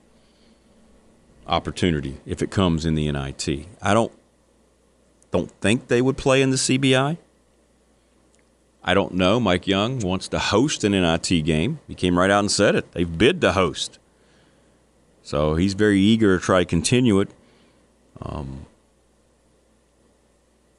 opportunity 1.48 2.18
if 2.26 2.42
it 2.42 2.52
comes 2.52 2.86
in 2.86 2.96
the 2.96 3.12
NIT. 3.12 3.68
I 3.82 3.94
don't 3.94 4.12
don't 5.32 5.52
think 5.60 5.88
they 5.88 6.02
would 6.02 6.18
play 6.18 6.42
in 6.42 6.52
the 6.52 6.56
CBI. 6.58 7.18
I 8.84 8.94
don't 8.94 9.13
know. 9.13 9.40
Mike 9.40 9.68
Young 9.68 10.00
wants 10.00 10.30
to 10.30 10.40
host 10.40 10.84
an 10.84 10.94
NIT 10.94 11.44
game. 11.44 11.80
He 11.88 11.96
came 11.96 12.18
right 12.18 12.30
out 12.30 12.40
and 12.40 12.52
said 12.52 12.76
it. 12.76 12.92
They've 12.94 13.18
bid 13.18 13.42
to 13.42 13.52
host. 13.52 14.00
So 15.24 15.56
he's 15.56 15.74
very 15.74 16.00
eager 16.00 16.38
to 16.38 16.44
try 16.44 16.60
to 16.60 16.66
continue 16.66 17.20
it. 17.20 17.30
Um, 18.22 18.66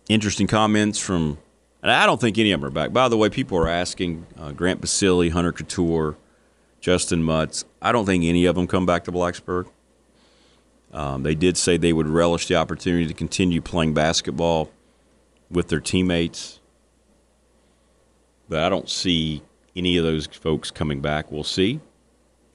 interesting 0.09 0.47
comments 0.47 0.99
from. 0.99 1.39
And 1.83 1.93
I 1.93 2.07
don't 2.07 2.21
think 2.21 2.39
any 2.39 2.53
of 2.53 2.61
them 2.61 2.69
are 2.69 2.73
back. 2.73 2.93
By 2.93 3.09
the 3.09 3.17
way, 3.17 3.31
people 3.31 3.57
are 3.59 3.69
asking 3.69 4.27
uh, 4.37 4.53
Grant 4.53 4.81
Basile, 4.81 5.31
Hunter 5.31 5.53
Cattoor, 5.53 6.17
Justyn 6.83 7.23
Mutts. 7.23 7.65
I 7.81 7.93
don't 7.93 8.07
think 8.07 8.25
any 8.25 8.47
of 8.47 8.57
them 8.57 8.67
come 8.67 8.87
back 8.87 9.05
to 9.05 9.13
Blacksburg. 9.13 9.69
Um, 10.93 11.23
they 11.23 11.35
did 11.35 11.57
say 11.57 11.77
they 11.77 11.93
would 11.93 12.09
relish 12.09 12.49
the 12.49 12.57
opportunity 12.57 13.07
to 13.07 13.15
continue 13.15 13.61
playing 13.61 13.95
basketball 13.95 14.71
with 15.51 15.69
their 15.69 15.81
teammates, 15.81 16.61
but 18.49 18.61
I 18.61 18.69
don't 18.69 18.89
see 18.89 19.43
any 19.77 19.97
of 19.99 20.05
those 20.05 20.27
folks 20.27 20.71
coming 20.71 21.01
back. 21.01 21.31
We'll 21.31 21.45
see. 21.45 21.81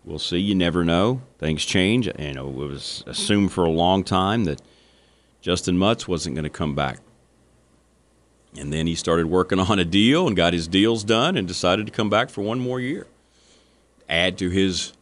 We'll 0.04 0.20
see. 0.20 0.40
You 0.40 0.56
never 0.56 0.84
know. 0.84 1.22
Things 1.38 1.64
change. 1.64 2.08
You 2.20 2.34
know, 2.34 2.50
it 2.50 2.56
was 2.56 3.04
assumed 3.08 3.52
for 3.52 3.64
a 3.64 3.70
long 3.70 4.04
time 4.04 4.44
that 4.46 4.62
Justyn 5.42 5.76
Mutts 5.76 6.08
wasn't 6.08 6.36
going 6.36 6.44
to 6.44 6.50
come 6.50 6.76
back. 6.76 7.00
And 8.58 8.72
then 8.72 8.88
he 8.88 8.96
started 8.96 9.28
working 9.28 9.60
on 9.60 9.80
a 9.80 9.86
deal 9.86 10.28
and 10.28 10.36
got 10.36 10.54
his 10.54 10.68
deals 10.68 11.04
done 11.04 11.38
and 11.38 11.48
decided 11.48 11.86
to 11.86 11.92
come 11.92 12.10
back 12.10 12.30
for 12.30 12.42
one 12.42 12.60
more 12.60 12.80
year. 12.80 13.08
Add 14.10 14.38
to 14.40 14.50
his 14.50 14.94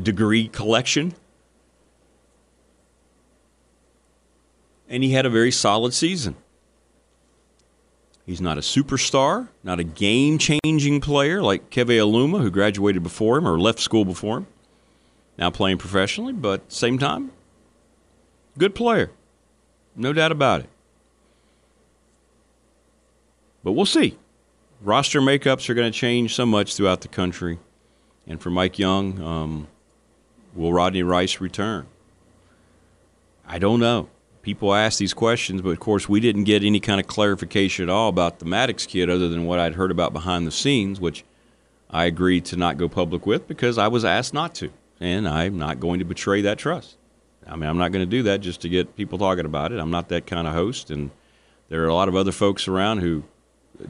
degree 0.00 0.48
collection. 0.48 1.14
And 4.88 5.02
he 5.02 5.12
had 5.12 5.24
a 5.26 5.30
very 5.30 5.52
solid 5.52 5.94
season. 5.94 6.36
He's 8.26 8.40
not 8.40 8.58
a 8.58 8.60
superstar, 8.60 9.48
not 9.64 9.80
a 9.80 9.84
game 9.84 10.38
changing 10.38 11.00
player 11.00 11.42
like 11.42 11.70
Keve 11.70 11.98
Aluma, 11.98 12.40
who 12.40 12.50
graduated 12.50 13.02
before 13.02 13.38
him 13.38 13.48
or 13.48 13.58
left 13.58 13.80
school 13.80 14.04
before 14.04 14.38
him, 14.38 14.46
now 15.36 15.50
playing 15.50 15.78
professionally, 15.78 16.32
but 16.32 16.70
same 16.70 16.96
time, 16.96 17.32
good 18.56 18.74
player. 18.74 19.10
No 19.96 20.12
doubt 20.12 20.30
about 20.30 20.60
it. 20.60 20.68
But 23.62 23.72
we'll 23.72 23.86
see. 23.86 24.16
Roster 24.82 25.20
makeups 25.20 25.68
are 25.68 25.74
going 25.74 25.90
to 25.90 25.98
change 25.98 26.34
so 26.34 26.46
much 26.46 26.74
throughout 26.74 27.02
the 27.02 27.08
country. 27.08 27.58
And 28.26 28.40
for 28.40 28.50
Mike 28.50 28.78
Young, 28.78 29.20
um, 29.20 29.68
will 30.54 30.72
Rodney 30.72 31.02
Rice 31.02 31.40
return? 31.40 31.86
I 33.46 33.58
don't 33.58 33.80
know. 33.80 34.08
People 34.42 34.74
ask 34.74 34.98
these 34.98 35.12
questions, 35.12 35.60
but 35.60 35.70
of 35.70 35.80
course, 35.80 36.08
we 36.08 36.18
didn't 36.18 36.44
get 36.44 36.64
any 36.64 36.80
kind 36.80 36.98
of 36.98 37.06
clarification 37.06 37.82
at 37.82 37.92
all 37.92 38.08
about 38.08 38.38
the 38.38 38.46
Maddox 38.46 38.86
kid 38.86 39.10
other 39.10 39.28
than 39.28 39.44
what 39.44 39.58
I'd 39.58 39.74
heard 39.74 39.90
about 39.90 40.14
behind 40.14 40.46
the 40.46 40.50
scenes, 40.50 40.98
which 40.98 41.24
I 41.90 42.04
agreed 42.06 42.46
to 42.46 42.56
not 42.56 42.78
go 42.78 42.88
public 42.88 43.26
with 43.26 43.46
because 43.46 43.76
I 43.76 43.88
was 43.88 44.04
asked 44.04 44.32
not 44.32 44.54
to. 44.56 44.72
And 44.98 45.28
I'm 45.28 45.58
not 45.58 45.80
going 45.80 45.98
to 45.98 46.04
betray 46.04 46.40
that 46.42 46.58
trust. 46.58 46.96
I 47.46 47.56
mean, 47.56 47.68
I'm 47.68 47.78
not 47.78 47.92
going 47.92 48.04
to 48.04 48.10
do 48.10 48.22
that 48.24 48.40
just 48.40 48.60
to 48.62 48.68
get 48.68 48.96
people 48.96 49.18
talking 49.18 49.44
about 49.44 49.72
it. 49.72 49.80
I'm 49.80 49.90
not 49.90 50.08
that 50.10 50.26
kind 50.26 50.46
of 50.46 50.54
host. 50.54 50.90
And 50.90 51.10
there 51.68 51.82
are 51.84 51.88
a 51.88 51.94
lot 51.94 52.08
of 52.08 52.16
other 52.16 52.32
folks 52.32 52.68
around 52.68 52.98
who 52.98 53.24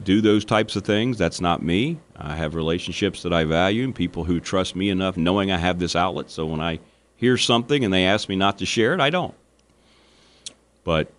do 0.03 0.21
those 0.21 0.45
types 0.45 0.75
of 0.75 0.83
things. 0.83 1.17
That's 1.17 1.41
not 1.41 1.61
me. 1.61 1.99
I 2.15 2.35
have 2.35 2.55
relationships 2.55 3.23
that 3.23 3.33
I 3.33 3.43
value 3.43 3.83
and 3.83 3.95
people 3.95 4.23
who 4.23 4.39
trust 4.39 4.75
me 4.75 4.89
enough 4.89 5.17
knowing 5.17 5.51
I 5.51 5.57
have 5.57 5.79
this 5.79 5.95
outlet. 5.95 6.29
So 6.29 6.45
when 6.45 6.59
I 6.61 6.79
hear 7.15 7.37
something 7.37 7.83
and 7.83 7.93
they 7.93 8.05
ask 8.05 8.29
me 8.29 8.35
not 8.35 8.57
to 8.59 8.65
share 8.65 8.93
it, 8.93 8.99
I 8.99 9.09
don't. 9.09 9.35
But 10.83 11.11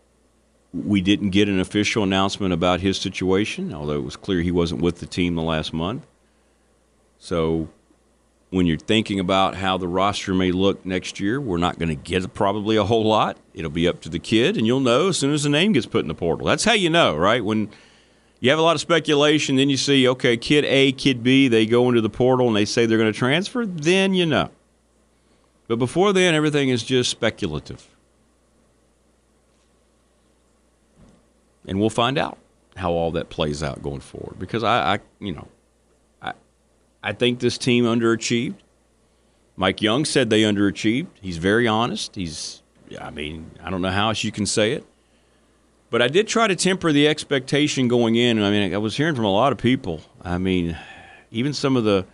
we 0.72 1.00
didn't 1.00 1.30
get 1.30 1.48
an 1.48 1.60
official 1.60 2.02
announcement 2.02 2.52
about 2.52 2.80
his 2.80 2.98
situation, 2.98 3.74
although 3.74 3.96
it 3.96 4.04
was 4.04 4.16
clear 4.16 4.40
he 4.40 4.50
wasn't 4.50 4.80
with 4.80 4.98
the 5.00 5.06
team 5.06 5.34
the 5.34 5.42
last 5.42 5.72
month. 5.72 6.06
So 7.18 7.68
when 8.50 8.66
you're 8.66 8.78
thinking 8.78 9.20
about 9.20 9.54
how 9.54 9.78
the 9.78 9.88
roster 9.88 10.34
may 10.34 10.50
look 10.52 10.84
next 10.84 11.20
year, 11.20 11.40
we're 11.40 11.56
not 11.58 11.78
going 11.78 11.88
to 11.88 11.94
get 11.94 12.34
probably 12.34 12.76
a 12.76 12.84
whole 12.84 13.04
lot. 13.04 13.38
It'll 13.54 13.70
be 13.70 13.86
up 13.88 14.00
to 14.02 14.08
the 14.08 14.18
kid, 14.18 14.56
and 14.56 14.66
you'll 14.66 14.80
know 14.80 15.08
as 15.08 15.18
soon 15.18 15.32
as 15.32 15.44
the 15.44 15.48
name 15.48 15.72
gets 15.72 15.86
put 15.86 16.02
in 16.02 16.08
the 16.08 16.14
portal. 16.14 16.46
That's 16.46 16.64
how 16.64 16.72
you 16.72 16.90
know, 16.90 17.16
right? 17.16 17.44
When 17.44 17.70
you 18.42 18.50
have 18.50 18.58
a 18.58 18.62
lot 18.62 18.74
of 18.74 18.80
speculation, 18.80 19.54
then 19.54 19.70
you 19.70 19.76
see, 19.76 20.08
okay, 20.08 20.36
kid 20.36 20.64
A, 20.64 20.90
kid 20.90 21.22
B, 21.22 21.46
they 21.46 21.64
go 21.64 21.88
into 21.88 22.00
the 22.00 22.10
portal 22.10 22.48
and 22.48 22.56
they 22.56 22.64
say 22.64 22.86
they're 22.86 22.98
going 22.98 23.12
to 23.12 23.16
transfer, 23.16 23.64
then 23.64 24.14
you 24.14 24.26
know. 24.26 24.50
But 25.68 25.78
before 25.78 26.12
then, 26.12 26.34
everything 26.34 26.68
is 26.68 26.82
just 26.82 27.08
speculative. 27.08 27.86
And 31.68 31.78
we'll 31.78 31.88
find 31.88 32.18
out 32.18 32.36
how 32.74 32.90
all 32.90 33.12
that 33.12 33.30
plays 33.30 33.62
out 33.62 33.80
going 33.80 34.00
forward. 34.00 34.40
Because 34.40 34.64
I, 34.64 34.94
I 34.94 35.00
you 35.20 35.30
know, 35.30 35.46
I, 36.20 36.32
I 37.00 37.12
think 37.12 37.38
this 37.38 37.56
team 37.56 37.84
underachieved. 37.84 38.56
Mike 39.54 39.80
Young 39.80 40.04
said 40.04 40.30
they 40.30 40.42
underachieved. 40.42 41.06
He's 41.20 41.36
very 41.36 41.68
honest. 41.68 42.16
He's, 42.16 42.60
I 43.00 43.10
mean, 43.10 43.52
I 43.62 43.70
don't 43.70 43.82
know 43.82 43.90
how 43.90 44.08
else 44.08 44.24
you 44.24 44.32
can 44.32 44.46
say 44.46 44.72
it. 44.72 44.84
But 45.92 46.00
I 46.00 46.08
did 46.08 46.26
try 46.26 46.46
to 46.46 46.56
temper 46.56 46.90
the 46.90 47.06
expectation 47.06 47.86
going 47.86 48.16
in. 48.16 48.42
I 48.42 48.50
mean, 48.50 48.72
I 48.72 48.78
was 48.78 48.96
hearing 48.96 49.14
from 49.14 49.26
a 49.26 49.30
lot 49.30 49.52
of 49.52 49.58
people. 49.58 50.00
I 50.22 50.38
mean, 50.38 50.74
even 51.30 51.52
some 51.52 51.76
of 51.76 51.84
the 51.84 52.06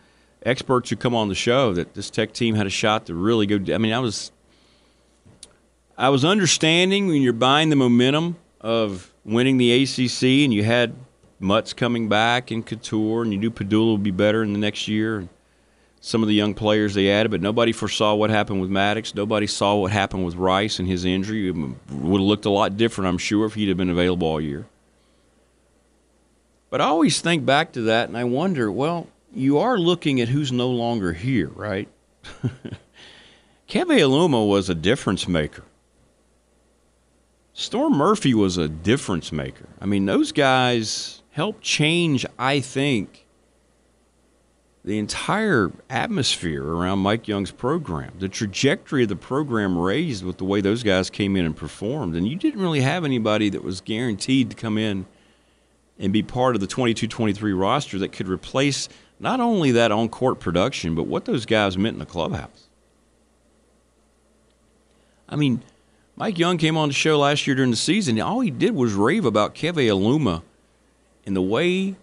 experts 0.44 0.90
who 0.90 0.96
come 0.96 1.14
on 1.14 1.28
the 1.28 1.36
show 1.36 1.72
that 1.74 1.94
this 1.94 2.10
Tech 2.10 2.32
team 2.32 2.56
had 2.56 2.66
a 2.66 2.70
shot 2.70 3.06
to 3.06 3.14
really 3.14 3.46
go. 3.46 3.72
I 3.72 3.78
mean, 3.78 3.92
I 3.92 4.00
was, 4.00 4.32
I 5.96 6.08
was 6.08 6.24
understanding 6.24 7.06
when 7.06 7.22
you're 7.22 7.32
buying 7.32 7.68
the 7.68 7.76
momentum 7.76 8.34
of 8.60 9.14
winning 9.24 9.58
the 9.58 9.84
ACC 9.84 10.24
and 10.44 10.52
you 10.52 10.64
had 10.64 10.92
Mutts 11.38 11.72
coming 11.72 12.08
back 12.08 12.50
and 12.50 12.66
Cattoor 12.66 13.22
and 13.22 13.32
you 13.32 13.38
knew 13.38 13.52
Pedulla 13.52 13.92
would 13.92 14.02
be 14.02 14.10
better 14.10 14.42
in 14.42 14.54
the 14.54 14.58
next 14.58 14.88
year 14.88 15.28
some 16.00 16.22
of 16.22 16.28
the 16.28 16.34
young 16.34 16.54
players 16.54 16.94
they 16.94 17.10
added, 17.10 17.30
but 17.30 17.40
nobody 17.40 17.72
foresaw 17.72 18.14
what 18.14 18.30
happened 18.30 18.60
with 18.60 18.70
Maddox. 18.70 19.14
Nobody 19.14 19.46
saw 19.46 19.76
what 19.76 19.92
happened 19.92 20.24
with 20.24 20.36
Rice 20.36 20.78
and 20.78 20.88
his 20.88 21.04
injury. 21.04 21.48
It 21.48 21.52
would 21.52 21.76
have 21.90 22.28
looked 22.28 22.44
a 22.44 22.50
lot 22.50 22.76
different, 22.76 23.08
I'm 23.08 23.18
sure, 23.18 23.46
if 23.46 23.54
he'd 23.54 23.68
have 23.68 23.76
been 23.76 23.90
available 23.90 24.28
all 24.28 24.40
year. 24.40 24.66
But 26.70 26.80
I 26.80 26.84
always 26.84 27.20
think 27.20 27.44
back 27.44 27.72
to 27.72 27.82
that 27.82 28.08
and 28.08 28.16
I 28.16 28.24
wonder, 28.24 28.70
well, 28.70 29.08
you 29.34 29.58
are 29.58 29.78
looking 29.78 30.20
at 30.20 30.28
who's 30.28 30.52
no 30.52 30.68
longer 30.68 31.12
here, 31.12 31.48
right? 31.48 31.88
Keve 33.68 33.98
Aluma 34.00 34.48
was 34.48 34.68
a 34.68 34.74
difference 34.74 35.28
maker. 35.28 35.64
Storm 37.52 37.94
Murphy 37.94 38.34
was 38.34 38.56
a 38.56 38.68
difference 38.68 39.32
maker. 39.32 39.66
I 39.80 39.86
mean, 39.86 40.06
those 40.06 40.32
guys 40.32 41.22
helped 41.32 41.62
change, 41.62 42.24
I 42.38 42.60
think, 42.60 43.26
the 44.84 44.98
entire 44.98 45.72
atmosphere 45.90 46.64
around 46.64 47.00
Mike 47.00 47.28
Young's 47.28 47.50
program, 47.50 48.12
the 48.18 48.28
trajectory 48.28 49.02
of 49.02 49.08
the 49.08 49.16
program 49.16 49.76
raised 49.76 50.24
with 50.24 50.38
the 50.38 50.44
way 50.44 50.60
those 50.60 50.82
guys 50.82 51.10
came 51.10 51.36
in 51.36 51.44
and 51.44 51.56
performed. 51.56 52.14
And 52.14 52.26
you 52.26 52.36
didn't 52.36 52.60
really 52.60 52.80
have 52.80 53.04
anybody 53.04 53.50
that 53.50 53.62
was 53.62 53.80
guaranteed 53.80 54.50
to 54.50 54.56
come 54.56 54.78
in 54.78 55.06
and 55.98 56.12
be 56.12 56.22
part 56.22 56.54
of 56.54 56.60
the 56.60 56.66
22 56.66 57.08
23 57.08 57.52
roster 57.52 57.98
that 57.98 58.12
could 58.12 58.28
replace 58.28 58.88
not 59.20 59.40
only 59.40 59.72
that 59.72 59.90
on 59.90 60.08
court 60.08 60.38
production, 60.38 60.94
but 60.94 61.04
what 61.04 61.24
those 61.24 61.44
guys 61.44 61.76
meant 61.76 61.94
in 61.94 61.98
the 61.98 62.06
clubhouse. 62.06 62.68
I 65.28 65.36
mean, 65.36 65.62
Mike 66.16 66.38
Young 66.38 66.56
came 66.56 66.76
on 66.76 66.88
the 66.88 66.94
show 66.94 67.18
last 67.18 67.46
year 67.46 67.56
during 67.56 67.70
the 67.70 67.76
season. 67.76 68.16
And 68.18 68.22
all 68.22 68.40
he 68.40 68.50
did 68.50 68.74
was 68.74 68.94
rave 68.94 69.24
about 69.24 69.54
Keve 69.54 69.74
Aluma 69.74 70.42
and 71.26 71.36
the 71.36 71.42
way 71.42 71.96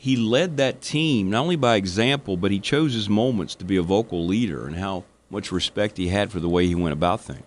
he 0.00 0.16
led 0.16 0.56
that 0.56 0.80
team 0.80 1.28
not 1.28 1.42
only 1.42 1.56
by 1.56 1.74
example, 1.74 2.36
but 2.36 2.52
he 2.52 2.60
chose 2.60 2.94
his 2.94 3.08
moments 3.08 3.56
to 3.56 3.64
be 3.64 3.76
a 3.76 3.82
vocal 3.82 4.24
leader 4.24 4.66
and 4.66 4.76
how 4.76 5.04
much 5.28 5.50
respect 5.50 5.98
he 5.98 6.08
had 6.08 6.30
for 6.30 6.38
the 6.38 6.48
way 6.48 6.66
he 6.66 6.74
went 6.74 6.92
about 6.92 7.20
things. 7.20 7.42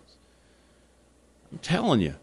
I'm 1.49 1.59
telling 1.59 2.01
you. 2.01 2.15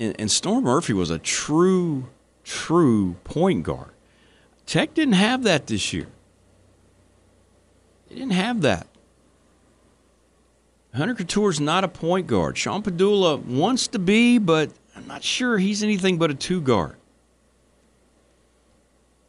And, 0.00 0.16
and 0.18 0.30
Storm 0.30 0.64
Murphy 0.64 0.92
was 0.92 1.10
a 1.10 1.18
true, 1.18 2.08
true 2.44 3.14
point 3.22 3.62
guard. 3.62 3.90
Tech 4.66 4.94
didn't 4.94 5.14
have 5.14 5.44
that 5.44 5.68
this 5.68 5.92
year. 5.92 6.08
They 8.08 8.16
didn't 8.16 8.32
have 8.32 8.62
that. 8.62 8.88
Hunter 10.92 11.14
Cattoor's 11.14 11.60
not 11.60 11.84
a 11.84 11.88
point 11.88 12.26
guard. 12.26 12.58
Sean 12.58 12.82
Pedulla 12.82 13.36
wants 13.36 13.86
to 13.88 14.00
be, 14.00 14.38
but 14.38 14.70
I'm 14.96 15.06
not 15.06 15.22
sure 15.22 15.56
he's 15.56 15.84
anything 15.84 16.18
but 16.18 16.32
a 16.32 16.34
two 16.34 16.60
guard. 16.60 16.96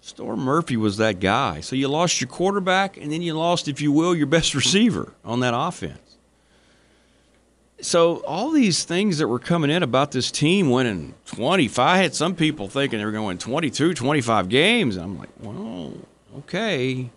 Storm 0.07 0.39
Murphy 0.39 0.77
was 0.77 0.95
that 0.97 1.19
guy. 1.19 1.59
So 1.59 1.75
you 1.75 1.89
lost 1.89 2.21
your 2.21 2.29
quarterback, 2.29 2.95
and 2.95 3.11
then 3.11 3.21
you 3.21 3.33
lost, 3.33 3.67
if 3.67 3.81
you 3.81 3.91
will, 3.91 4.15
your 4.15 4.25
best 4.25 4.55
receiver 4.61 5.11
on 5.25 5.41
that 5.41 5.53
offense. 5.53 5.99
So 7.81 8.17
all 8.25 8.51
these 8.51 8.85
things 8.85 9.17
that 9.17 9.27
were 9.27 9.37
coming 9.37 9.69
in 9.69 9.83
about 9.83 10.11
this 10.11 10.31
team 10.31 10.69
winning 10.71 11.13
25, 11.25 11.85
I 11.85 11.97
had 11.97 12.15
some 12.15 12.35
people 12.35 12.69
thinking 12.69 12.99
they 12.99 13.05
were 13.05 13.11
going 13.11 13.37
to 13.37 13.47
win 13.49 13.59
22, 13.59 13.93
25 13.93 14.49
games. 14.49 14.95
I'm 14.95 15.19
like, 15.19 15.29
well, 15.41 15.93
okay, 16.39 17.09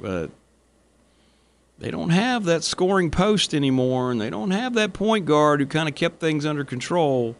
but 0.00 0.30
they 1.78 1.90
don't 1.90 2.10
have 2.10 2.44
that 2.44 2.62
scoring 2.62 3.10
post 3.10 3.52
anymore, 3.52 4.12
and 4.12 4.20
they 4.20 4.30
don't 4.30 4.52
have 4.52 4.74
that 4.74 4.92
point 4.92 5.26
guard 5.26 5.58
who 5.58 5.66
kind 5.66 5.88
of 5.88 5.96
kept 5.96 6.20
things 6.20 6.46
under 6.46 6.64
control. 6.64 7.34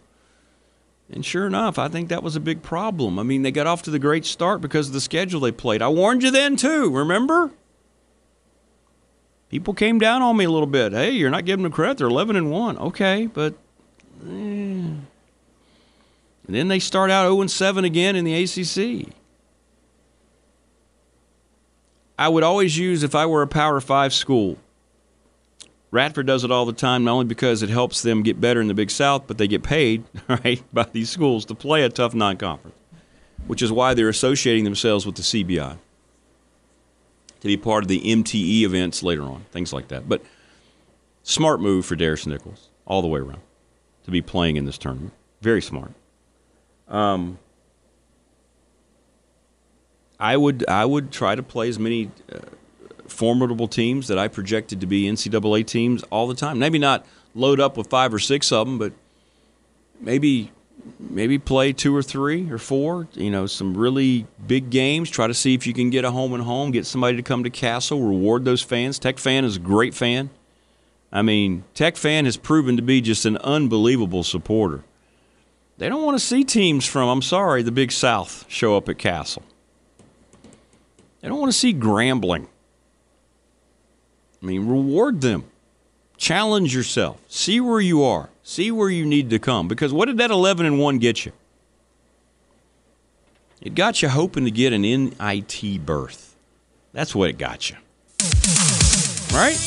And 1.10 1.24
sure 1.24 1.46
enough, 1.46 1.78
I 1.78 1.88
think 1.88 2.10
that 2.10 2.22
was 2.22 2.36
a 2.36 2.40
big 2.40 2.62
problem. 2.62 3.18
I 3.18 3.22
mean, 3.22 3.42
they 3.42 3.50
got 3.50 3.66
off 3.66 3.82
to 3.82 3.90
the 3.90 3.98
great 3.98 4.26
start 4.26 4.60
because 4.60 4.88
of 4.88 4.92
the 4.92 5.00
schedule 5.00 5.40
they 5.40 5.52
played. 5.52 5.80
I 5.80 5.88
warned 5.88 6.22
you 6.22 6.30
then, 6.30 6.56
too, 6.56 6.94
remember? 6.94 7.50
People 9.48 9.72
came 9.72 9.98
down 9.98 10.20
on 10.20 10.36
me 10.36 10.44
a 10.44 10.50
little 10.50 10.66
bit. 10.66 10.92
Hey, 10.92 11.12
you're 11.12 11.30
not 11.30 11.46
giving 11.46 11.62
them 11.62 11.72
credit. 11.72 11.98
They're 11.98 12.08
11 12.08 12.36
and 12.36 12.50
1. 12.50 12.78
Okay, 12.78 13.26
but 13.26 13.54
eh, 14.22 14.26
And 14.26 15.06
then 16.46 16.68
they 16.68 16.78
start 16.78 17.10
out 17.10 17.24
0 17.24 17.46
7 17.46 17.84
again 17.86 18.14
in 18.14 18.24
the 18.24 18.34
ACC. 18.42 19.10
I 22.18 22.28
would 22.28 22.42
always 22.42 22.76
use, 22.76 23.02
if 23.02 23.14
I 23.14 23.24
were 23.24 23.40
a 23.40 23.46
Power 23.46 23.80
5 23.80 24.12
school, 24.12 24.58
Radford 25.90 26.26
does 26.26 26.44
it 26.44 26.50
all 26.50 26.66
the 26.66 26.72
time, 26.72 27.04
not 27.04 27.12
only 27.12 27.24
because 27.24 27.62
it 27.62 27.70
helps 27.70 28.02
them 28.02 28.22
get 28.22 28.40
better 28.40 28.60
in 28.60 28.68
the 28.68 28.74
Big 28.74 28.90
South, 28.90 29.26
but 29.26 29.38
they 29.38 29.48
get 29.48 29.62
paid, 29.62 30.04
right, 30.28 30.62
by 30.72 30.84
these 30.84 31.10
schools 31.10 31.44
to 31.46 31.54
play 31.54 31.82
a 31.82 31.88
tough 31.88 32.14
non 32.14 32.36
conference, 32.36 32.76
which 33.46 33.62
is 33.62 33.72
why 33.72 33.94
they're 33.94 34.08
associating 34.08 34.64
themselves 34.64 35.06
with 35.06 35.14
the 35.14 35.22
CBI 35.22 35.78
to 37.40 37.46
be 37.46 37.56
part 37.56 37.84
of 37.84 37.88
the 37.88 38.00
MTE 38.00 38.62
events 38.62 39.02
later 39.02 39.22
on, 39.22 39.46
things 39.50 39.72
like 39.72 39.88
that. 39.88 40.08
But 40.08 40.22
smart 41.22 41.60
move 41.60 41.86
for 41.86 41.96
Darris 41.96 42.26
Nichols 42.26 42.68
all 42.84 43.00
the 43.00 43.08
way 43.08 43.20
around 43.20 43.40
to 44.04 44.10
be 44.10 44.20
playing 44.20 44.56
in 44.56 44.64
this 44.64 44.78
tournament. 44.78 45.12
Very 45.40 45.62
smart. 45.62 45.92
Um, 46.88 47.38
I 50.18 50.36
would 50.36 50.68
I 50.68 50.84
would 50.84 51.12
try 51.12 51.34
to 51.34 51.42
play 51.42 51.68
as 51.68 51.78
many 51.78 52.10
uh, 52.32 52.38
formidable 53.08 53.68
teams 53.68 54.08
that 54.08 54.18
I 54.18 54.28
projected 54.28 54.80
to 54.80 54.86
be 54.86 55.04
NCAA 55.04 55.66
teams 55.66 56.02
all 56.04 56.26
the 56.26 56.34
time. 56.34 56.58
Maybe 56.58 56.78
not 56.78 57.06
load 57.34 57.60
up 57.60 57.76
with 57.76 57.88
five 57.88 58.12
or 58.12 58.18
six 58.18 58.52
of 58.52 58.66
them, 58.66 58.78
but 58.78 58.92
maybe 60.00 60.52
maybe 60.98 61.38
play 61.38 61.72
two 61.72 61.94
or 61.94 62.02
three 62.02 62.50
or 62.50 62.58
four. 62.58 63.08
You 63.14 63.30
know, 63.30 63.46
some 63.46 63.76
really 63.76 64.26
big 64.46 64.70
games. 64.70 65.10
Try 65.10 65.26
to 65.26 65.34
see 65.34 65.54
if 65.54 65.66
you 65.66 65.74
can 65.74 65.90
get 65.90 66.04
a 66.04 66.10
home 66.10 66.32
and 66.32 66.42
home. 66.42 66.70
Get 66.70 66.86
somebody 66.86 67.16
to 67.16 67.22
come 67.22 67.44
to 67.44 67.50
Cassell. 67.50 68.00
Reward 68.00 68.44
those 68.44 68.62
fans. 68.62 68.98
Tech 68.98 69.18
fan 69.18 69.44
is 69.44 69.56
a 69.56 69.60
great 69.60 69.94
fan. 69.94 70.30
I 71.10 71.22
mean, 71.22 71.64
Tech 71.74 71.96
fan 71.96 72.26
has 72.26 72.36
proven 72.36 72.76
to 72.76 72.82
be 72.82 73.00
just 73.00 73.24
an 73.24 73.38
unbelievable 73.38 74.22
supporter. 74.22 74.84
They 75.78 75.88
don't 75.88 76.02
want 76.02 76.18
to 76.18 76.24
see 76.24 76.44
teams 76.44 76.86
from, 76.86 77.08
I'm 77.08 77.22
sorry, 77.22 77.62
the 77.62 77.72
Big 77.72 77.92
South 77.92 78.44
show 78.48 78.76
up 78.76 78.88
at 78.88 78.98
Cassell. 78.98 79.44
They 81.20 81.28
don't 81.28 81.38
want 81.38 81.52
to 81.52 81.58
see 81.58 81.72
Grambling. 81.72 82.48
I 84.42 84.46
mean, 84.46 84.68
reward 84.68 85.20
them. 85.20 85.44
Challenge 86.16 86.74
yourself. 86.74 87.20
See 87.28 87.60
where 87.60 87.80
you 87.80 88.02
are. 88.02 88.28
See 88.42 88.70
where 88.70 88.90
you 88.90 89.06
need 89.06 89.30
to 89.30 89.38
come. 89.38 89.68
Because 89.68 89.92
what 89.92 90.06
did 90.06 90.18
that 90.18 90.30
11 90.30 90.66
and 90.66 90.78
1 90.78 90.98
get 90.98 91.24
you? 91.24 91.32
It 93.60 93.74
got 93.74 94.02
you 94.02 94.08
hoping 94.08 94.44
to 94.44 94.50
get 94.50 94.72
an 94.72 94.82
NIT 94.82 95.84
berth. 95.84 96.36
That's 96.92 97.14
what 97.14 97.28
it 97.28 97.38
got 97.38 97.70
you. 97.70 97.76
Right? 99.32 99.58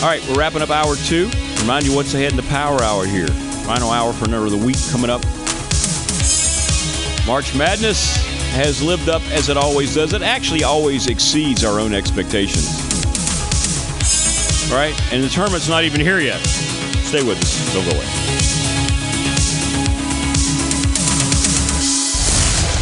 All 0.00 0.08
right, 0.08 0.24
we're 0.28 0.38
wrapping 0.38 0.62
up 0.62 0.70
hour 0.70 0.94
two. 0.94 1.28
Remind 1.60 1.84
you 1.84 1.94
what's 1.94 2.14
ahead 2.14 2.30
in 2.30 2.36
the 2.36 2.44
power 2.44 2.80
hour 2.82 3.04
here. 3.04 3.26
Final 3.66 3.90
hour 3.90 4.12
for 4.12 4.26
another 4.26 4.46
of 4.46 4.52
the 4.52 4.64
week 4.64 4.76
coming 4.90 5.10
up. 5.10 5.22
March 7.26 7.54
Madness 7.54 8.16
has 8.52 8.80
lived 8.82 9.08
up 9.08 9.22
as 9.30 9.48
it 9.48 9.56
always 9.56 9.94
does. 9.94 10.12
It 10.12 10.22
actually 10.22 10.62
always 10.62 11.08
exceeds 11.08 11.64
our 11.64 11.80
own 11.80 11.92
expectations. 11.92 12.87
Right? 14.70 14.94
And 15.12 15.24
the 15.24 15.28
tournament's 15.28 15.68
not 15.68 15.84
even 15.84 16.00
here 16.00 16.20
yet. 16.20 16.40
Stay 17.08 17.22
with 17.22 17.38
us. 17.42 17.72
Don't 17.72 17.84
go 17.84 17.90
away. 17.96 18.04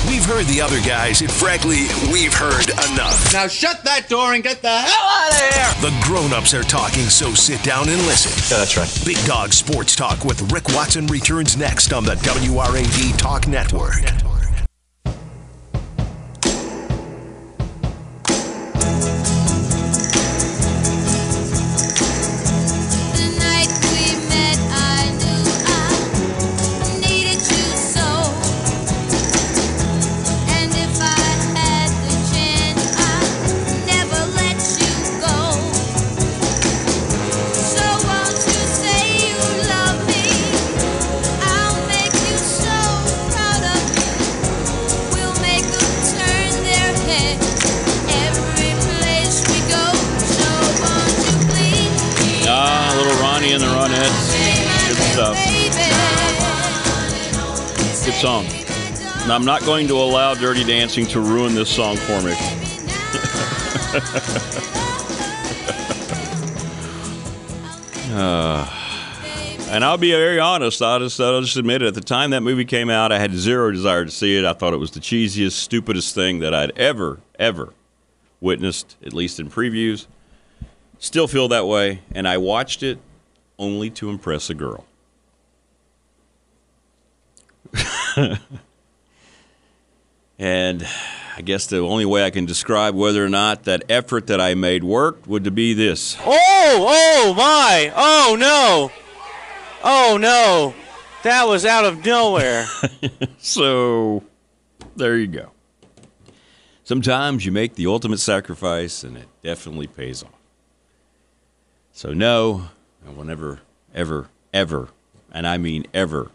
We've 0.09 0.25
heard 0.25 0.47
the 0.47 0.61
other 0.61 0.81
guys, 0.81 1.21
and 1.21 1.31
frankly, 1.31 1.87
we've 2.13 2.35
heard 2.35 2.69
enough. 2.91 3.33
Now 3.33 3.47
shut 3.47 3.85
that 3.85 4.09
door 4.09 4.35
and 4.35 4.43
get 4.43 4.61
the 4.63 4.69
hell 4.69 5.07
out 5.07 5.31
of 5.31 5.39
here! 5.55 5.91
The 5.91 6.05
grown-ups 6.05 6.55
are 6.55 6.65
talking, 6.65 7.05
so 7.05 7.33
sit 7.35 7.63
down 7.63 7.89
and 7.89 7.99
listen. 8.07 8.33
Yeah, 8.51 8.59
that's 8.59 8.77
right. 8.77 9.03
Big 9.05 9.25
Dog 9.25 9.53
Sports 9.53 9.95
Talk 9.95 10.25
with 10.25 10.51
Rick 10.51 10.69
Watson 10.71 11.07
returns 11.07 11.57
next 11.57 11.93
on 11.93 12.05
the 12.05 12.17
WRAD 12.17 13.17
Talk 13.19 13.47
Network. 13.47 14.26
I'm 59.37 59.45
not 59.45 59.61
going 59.65 59.87
to 59.89 59.97
allow 59.97 60.33
Dirty 60.33 60.65
Dancing 60.65 61.05
to 61.09 61.21
ruin 61.21 61.55
this 61.55 61.69
song 61.69 61.99
for 61.99 62.23
me. 62.23 62.33
Uh, 68.15 68.67
and 69.69 69.85
I'll 69.85 69.99
be 69.99 70.13
very 70.13 70.41
honest. 70.41 70.81
I'll 70.81 71.01
just, 71.01 71.21
I'll 71.21 71.43
just 71.43 71.59
admit 71.59 71.83
it. 71.83 71.89
At 71.89 71.93
the 71.93 72.01
time 72.01 72.31
that 72.31 72.41
movie 72.41 72.65
came 72.65 72.89
out, 72.89 73.13
I 73.13 73.19
had 73.19 73.35
zero 73.35 73.71
desire 73.71 74.07
to 74.07 74.11
see 74.11 74.39
it. 74.39 74.47
I 74.47 74.55
thought 74.55 74.73
it 74.73 74.79
was 74.79 74.93
the 74.93 75.01
cheesiest, 75.01 75.53
stupidest 75.53 76.15
thing 76.15 76.39
that 76.39 76.55
I'd 76.55 76.71
ever, 76.79 77.21
ever 77.39 77.75
witnessed, 78.41 78.97
at 79.05 79.13
least 79.13 79.39
in 79.39 79.51
previews. 79.51 80.07
Still 80.99 81.29
feel 81.29 81.49
that 81.49 81.67
way. 81.67 82.01
And 82.11 82.27
I 82.27 82.39
watched 82.39 82.83
it 82.83 82.99
only 83.59 83.91
to 83.91 84.09
impress 84.09 84.49
a 84.49 84.55
girl. 84.55 84.87
and 90.39 90.87
I 91.37 91.43
guess 91.43 91.67
the 91.67 91.79
only 91.79 92.07
way 92.07 92.25
I 92.25 92.31
can 92.31 92.47
describe 92.47 92.95
whether 92.95 93.25
or 93.25 93.29
not 93.29 93.65
that 93.65 93.85
effort 93.91 94.27
that 94.29 94.41
I 94.41 94.55
made 94.55 94.85
worked 94.85 95.27
would 95.27 95.45
to 95.45 95.51
be 95.51 95.75
this. 95.75 96.17
Oh, 96.21 96.87
oh 96.89 97.35
my. 97.37 97.93
Oh 97.95 98.37
no. 98.39 98.91
Oh 99.85 100.17
no. 100.19 100.75
That 101.23 101.47
was 101.47 101.65
out 101.65 101.85
of 101.85 102.05
nowhere. 102.05 102.67
So 103.39 104.25
there 104.97 105.17
you 105.17 105.29
go. 105.29 105.53
Sometimes 106.83 107.47
you 107.47 107.53
make 107.53 107.77
the 107.77 107.87
ultimate 107.87 108.19
sacrifice 108.19 109.05
and 109.05 109.17
it 109.17 109.29
definitely 109.43 109.87
pays 109.87 110.25
off. 110.25 110.31
So 111.93 112.13
no, 112.13 112.71
I 113.07 113.13
will 113.13 113.25
never, 113.25 113.61
ever, 113.95 114.29
ever, 114.53 114.89
and 115.33 115.47
I 115.47 115.59
mean 115.59 115.87
ever, 115.95 116.31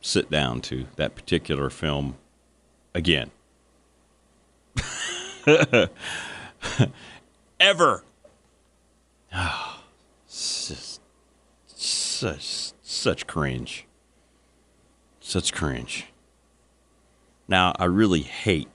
sit 0.00 0.28
down 0.28 0.60
to 0.62 0.86
that 0.96 1.14
particular 1.14 1.70
film 1.70 2.16
again. 2.94 3.30
ever. 7.60 8.04
Oh, 9.32 9.80
just 10.28 11.00
such 11.66 12.72
such 12.82 13.26
cringe. 13.26 13.86
Such 15.20 15.52
cringe. 15.52 16.06
Now 17.48 17.74
I 17.78 17.84
really 17.84 18.22
hate 18.22 18.68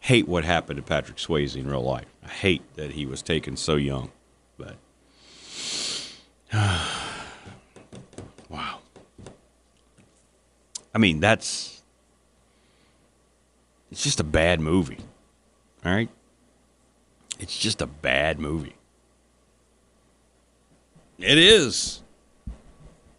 hate 0.00 0.28
what 0.28 0.44
happened 0.44 0.76
to 0.76 0.82
Patrick 0.82 1.18
Swayze 1.18 1.56
in 1.56 1.68
real 1.68 1.82
life. 1.82 2.06
I 2.24 2.28
hate 2.28 2.62
that 2.76 2.92
he 2.92 3.04
was 3.04 3.20
taken 3.22 3.56
so 3.56 3.76
young. 3.76 4.10
But 4.56 4.76
wow. 8.48 8.78
I 10.94 10.98
mean, 10.98 11.20
that's 11.20 11.77
it's 13.90 14.02
just 14.02 14.20
a 14.20 14.24
bad 14.24 14.60
movie. 14.60 14.98
All 15.84 15.92
right? 15.92 16.08
It's 17.38 17.56
just 17.56 17.80
a 17.80 17.86
bad 17.86 18.38
movie. 18.38 18.74
It 21.18 21.38
is. 21.38 22.02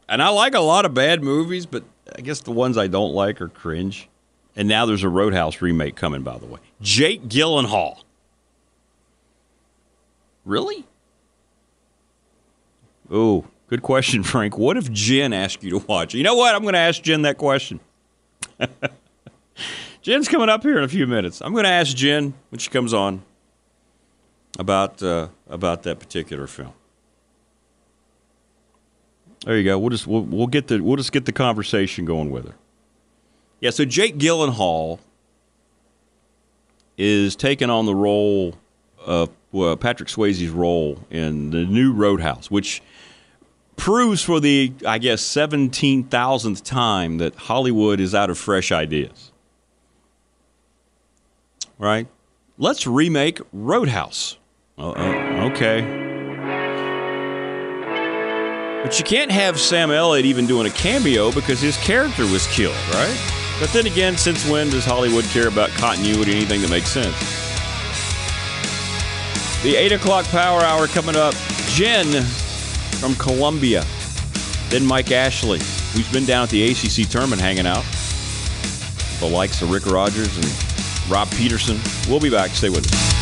And 0.07 0.21
I 0.21 0.29
like 0.29 0.55
a 0.55 0.59
lot 0.59 0.85
of 0.85 0.93
bad 0.93 1.23
movies, 1.23 1.65
but 1.65 1.83
I 2.15 2.21
guess 2.21 2.41
the 2.41 2.51
ones 2.51 2.77
I 2.77 2.87
don't 2.87 3.13
like 3.13 3.41
are 3.41 3.47
cringe. 3.47 4.09
And 4.55 4.67
now 4.67 4.85
there's 4.85 5.03
a 5.03 5.09
Roadhouse 5.09 5.61
remake 5.61 5.95
coming, 5.95 6.23
by 6.23 6.37
the 6.37 6.45
way. 6.45 6.59
Jake 6.81 7.23
Gyllenhaal. 7.23 7.99
Really? 10.45 10.85
Oh, 13.11 13.45
good 13.67 13.81
question, 13.81 14.23
Frank. 14.23 14.57
What 14.57 14.77
if 14.77 14.91
Jen 14.91 15.33
asked 15.33 15.63
you 15.63 15.79
to 15.79 15.85
watch? 15.87 16.13
You 16.13 16.23
know 16.23 16.35
what? 16.35 16.55
I'm 16.55 16.61
going 16.63 16.73
to 16.73 16.79
ask 16.79 17.01
Jen 17.01 17.21
that 17.23 17.37
question. 17.37 17.79
Jen's 20.01 20.27
coming 20.27 20.49
up 20.49 20.63
here 20.63 20.77
in 20.77 20.83
a 20.83 20.87
few 20.87 21.05
minutes. 21.05 21.41
I'm 21.41 21.51
going 21.53 21.65
to 21.65 21.69
ask 21.69 21.95
Jen 21.95 22.33
when 22.49 22.59
she 22.59 22.69
comes 22.69 22.93
on 22.93 23.21
about 24.57 25.03
uh, 25.03 25.27
about 25.49 25.83
that 25.83 25.99
particular 25.99 26.47
film. 26.47 26.73
There 29.45 29.57
you 29.57 29.63
go. 29.63 29.77
We'll 29.77 29.89
just 29.89 30.07
we'll, 30.07 30.21
we'll 30.21 30.47
get 30.47 30.67
the 30.67 30.81
we'll 30.81 30.97
just 30.97 31.11
get 31.11 31.25
the 31.25 31.31
conversation 31.31 32.05
going 32.05 32.31
with 32.31 32.47
her. 32.47 32.55
Yeah. 33.59 33.71
So 33.71 33.85
Jake 33.85 34.17
Gyllenhaal 34.17 34.99
is 36.97 37.35
taking 37.35 37.69
on 37.69 37.85
the 37.85 37.95
role 37.95 38.55
of 39.05 39.29
well, 39.51 39.75
Patrick 39.77 40.09
Swayze's 40.09 40.49
role 40.49 40.99
in 41.09 41.49
the 41.49 41.65
new 41.65 41.91
Roadhouse, 41.91 42.51
which 42.51 42.81
proves 43.75 44.21
for 44.21 44.39
the 44.39 44.73
I 44.85 44.97
guess 44.97 45.21
seventeen 45.21 46.03
thousandth 46.03 46.63
time 46.63 47.17
that 47.17 47.35
Hollywood 47.35 47.99
is 47.99 48.15
out 48.15 48.29
of 48.29 48.37
fresh 48.37 48.71
ideas. 48.71 49.28
Right? 51.79 52.07
Let's 52.57 52.85
remake 52.85 53.39
Roadhouse. 53.53 54.37
Uh, 54.77 54.91
uh, 54.91 55.49
okay. 55.51 55.81
But 58.83 58.99
you 58.99 59.05
can't 59.05 59.31
have 59.31 59.59
Sam 59.59 59.91
Elliott 59.91 60.25
even 60.25 60.45
doing 60.45 60.67
a 60.67 60.69
cameo 60.69 61.31
because 61.31 61.61
his 61.61 61.77
character 61.77 62.23
was 62.23 62.47
killed, 62.47 62.75
right? 62.93 63.33
But 63.59 63.69
then 63.71 63.87
again, 63.87 64.17
since 64.17 64.47
when 64.47 64.69
does 64.69 64.85
Hollywood 64.85 65.25
care 65.25 65.47
about 65.47 65.69
continuity, 65.71 66.33
anything 66.33 66.61
that 66.61 66.69
makes 66.69 66.89
sense? 66.89 67.15
The 69.63 69.75
8 69.75 69.91
o'clock 69.93 70.25
power 70.27 70.61
hour 70.61 70.87
coming 70.87 71.15
up. 71.15 71.33
Jen 71.67 72.23
from 72.99 73.15
Columbia. 73.15 73.85
Then 74.69 74.85
Mike 74.85 75.11
Ashley, 75.11 75.59
who's 75.93 76.09
been 76.11 76.25
down 76.25 76.43
at 76.43 76.49
the 76.49 76.71
ACC 76.71 77.09
tournament 77.09 77.41
hanging 77.41 77.67
out. 77.67 77.83
The 79.19 79.27
likes 79.27 79.61
of 79.61 79.71
Rick 79.71 79.85
Rogers 79.87 80.35
and 80.37 80.68
Rob 81.09 81.29
Peterson. 81.31 81.79
We'll 82.07 82.19
be 82.19 82.29
back. 82.29 82.51
Stay 82.51 82.69
with 82.69 82.91
us. 82.93 83.18